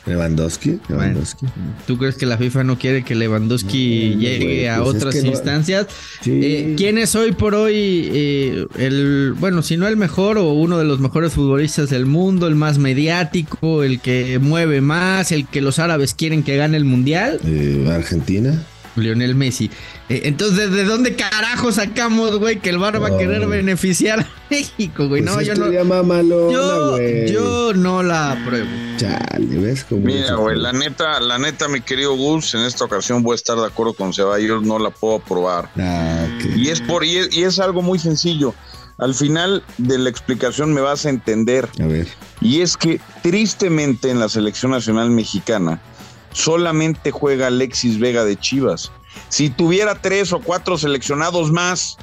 [0.05, 0.79] Lewandowski.
[0.87, 1.45] Lewandowski.
[1.87, 5.03] ¿Tú crees que la FIFA no quiere que Lewandowski No, llegue güey, a pues es
[5.03, 5.87] otras no- instancias?
[6.21, 6.31] Sí.
[6.43, 10.77] Eh, ¿Quién es hoy por hoy eh, el, bueno, si no el mejor o uno
[10.77, 15.61] de los mejores futbolistas del mundo, el más mediático, el que mueve más, el que
[15.61, 17.39] los árabes quieren que gane el mundial?
[17.45, 18.63] Eh, Argentina.
[18.95, 19.69] Lionel Messi.
[20.09, 24.27] Eh, entonces, ¿de dónde carajo sacamos, güey, que el VAR va a querer beneficiar a
[24.49, 25.21] México, güey?
[25.21, 25.71] Pues no, es yo no.
[26.51, 28.69] Yo, yo no la apruebo.
[28.97, 33.23] Chale, ¿ves cómo Mira, güey, la neta, la neta, mi querido Gus, en esta ocasión
[33.23, 35.69] voy a estar de acuerdo con Ceballos, no la puedo aprobar.
[35.77, 36.27] Ah.
[36.55, 38.53] Y es por y es, y es algo muy sencillo.
[38.97, 41.67] Al final de la explicación me vas a entender.
[41.81, 42.07] A ver.
[42.39, 45.81] Y es que tristemente en la selección nacional mexicana
[46.35, 48.91] solamente juega Alexis Vega de Chivas.
[49.29, 51.97] Si tuviera tres o cuatro seleccionados más,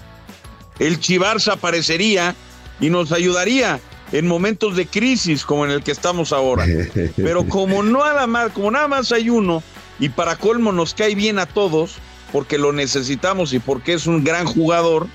[0.79, 2.35] el Chivarza aparecería
[2.81, 3.79] y nos ayudaría
[4.11, 6.67] en momentos de crisis como en el que estamos ahora.
[7.17, 9.63] Pero como nada más, como nada más hay uno
[10.01, 11.97] y para colmo nos cae bien a todos
[12.33, 15.09] porque lo necesitamos y porque es un gran jugador,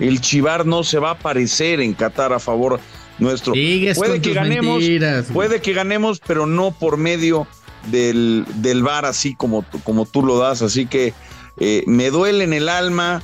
[0.00, 2.80] el Chivar no se va a aparecer en Qatar a favor
[3.20, 3.54] nuestro.
[3.54, 7.46] Sigues puede que ganemos, mentiras, puede que ganemos, pero no por medio
[7.86, 10.62] del, del VAR así como, como tú lo das.
[10.62, 11.14] Así que
[11.58, 13.22] eh, me duele en el alma.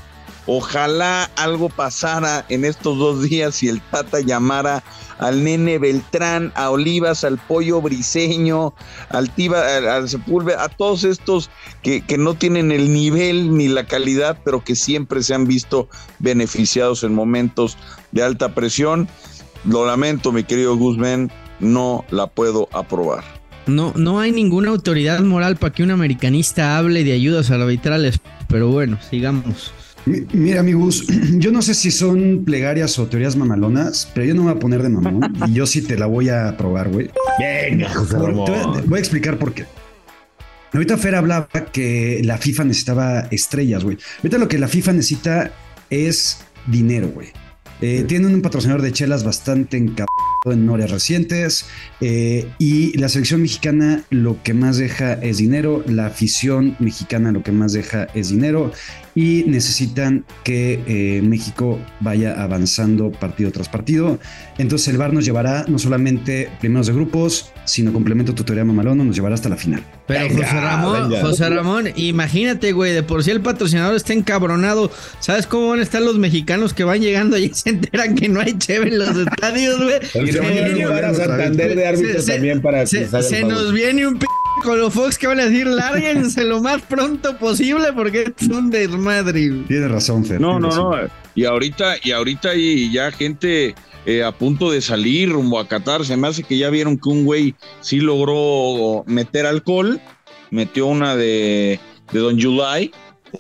[0.49, 4.85] Ojalá algo pasara en estos dos días y el Tata llamara
[5.19, 8.73] al nene Beltrán, a Olivas, al pollo briseño,
[9.09, 11.51] al Tiba, al Sepúlveda, a todos estos
[11.83, 15.89] que, que no tienen el nivel ni la calidad, pero que siempre se han visto
[16.21, 17.77] beneficiados en momentos
[18.13, 19.09] de alta presión.
[19.65, 23.36] Lo lamento, mi querido Guzmán, no la puedo aprobar.
[23.67, 28.69] No, no hay ninguna autoridad moral para que un americanista hable de ayudas arbitrales, pero
[28.69, 29.73] bueno, sigamos.
[30.05, 34.43] Mi- Mira, amigos, yo no sé si son plegarias o teorías mamalonas, pero yo no
[34.45, 37.11] me voy a poner de mamón y yo sí te la voy a probar, güey.
[37.41, 38.45] Venga, José Por- Ramón.
[38.47, 39.65] te voy a- te voy a explicar por qué.
[40.73, 43.97] Ahorita Fer hablaba que la FIFA necesitaba estrellas, güey.
[44.19, 45.51] Ahorita lo que la FIFA necesita
[45.91, 47.29] es dinero, güey.
[47.81, 50.07] Eh, Tienen un patrocinador de chelas bastante encapado
[50.53, 51.67] en horas recientes
[52.01, 57.43] eh, y la selección mexicana lo que más deja es dinero, la afición mexicana lo
[57.43, 58.73] que más deja es dinero
[59.17, 64.21] y necesitan que eh, México vaya avanzando partido tras partido.
[64.59, 69.17] Entonces el VAR nos llevará no solamente primeros de grupos, sino complemento tutorial mamalón, nos
[69.17, 69.83] llevará hasta la final.
[70.07, 71.21] Pero Venga, José Ramón, venga.
[71.23, 74.91] José Ramón, imagínate, güey, de por sí el patrocinador está encabronado.
[75.21, 78.41] ¿Sabes cómo van a estar los mexicanos que van llegando y se enteran que no
[78.41, 80.36] hay cheve en los estadios, güey?
[80.37, 83.09] Se van a Que- llevar a Santander de árbitro Se- también para que se, les
[83.15, 83.53] haga el se favor.
[83.55, 84.27] nos viene un p
[84.63, 88.71] con los Fox que van a decir, lárguense lo más pronto posible porque es un
[88.71, 89.49] desmadre.
[89.49, 89.65] güey".
[89.65, 90.41] Tienes razón, Fer.
[90.41, 90.91] No, no, razón.
[91.03, 91.09] no.
[91.35, 93.75] Y ahorita, y ahorita hay ya gente
[94.07, 96.05] eh, a punto de salir rumbo a Qatar.
[96.07, 100.01] Se me hace que ya vieron que un güey sí logró meter alcohol,
[100.51, 101.79] metió una de,
[102.13, 102.93] de Don July.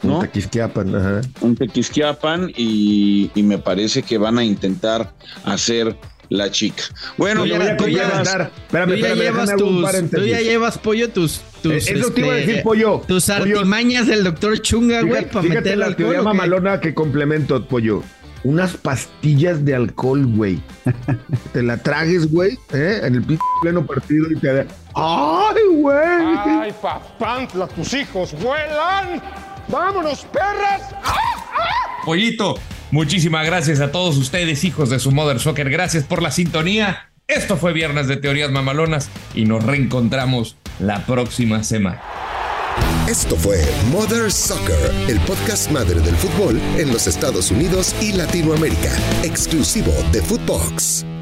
[0.02, 0.16] ¿no?
[0.18, 1.20] Un tequisquiapan, ajá.
[1.40, 5.96] Un tequisquiapan y, y me parece que van a intentar hacer
[6.28, 6.82] la chica.
[7.16, 8.50] Bueno, Tú ya- voy a tú ya- complementar.
[8.66, 12.20] Espérame, tú ya espérame, llevas tus, tú ya llevas pollo tus, tus Eh, eso te
[12.20, 13.02] iba a decir, pollo.
[13.06, 13.58] tus Pollo.
[13.58, 15.96] artimañas del doctor Chunga, güey, Fíjate, para meter la alcohol.
[16.06, 18.02] teoría mamalona que complemento, pollo.
[18.44, 20.60] Unas pastillas de alcohol, güey.
[21.52, 23.00] te la tragues, güey, ¿eh?
[23.02, 24.66] en el p- pleno partido y te da.
[24.94, 25.96] ¡Ay, güey!
[25.98, 29.20] ¡Ay, papantla, tus hijos vuelan!
[29.68, 30.82] ¡Vámonos, perras!
[32.04, 32.54] Pollito,
[32.90, 35.70] muchísimas gracias a todos ustedes, hijos de su Mother Soccer.
[35.70, 37.10] Gracias por la sintonía.
[37.28, 42.00] Esto fue Viernes de Teorías Mamalonas y nos reencontramos la próxima semana.
[43.08, 48.92] Esto fue Mother Soccer, el podcast madre del fútbol en los Estados Unidos y Latinoamérica,
[49.22, 51.15] exclusivo de Footbox.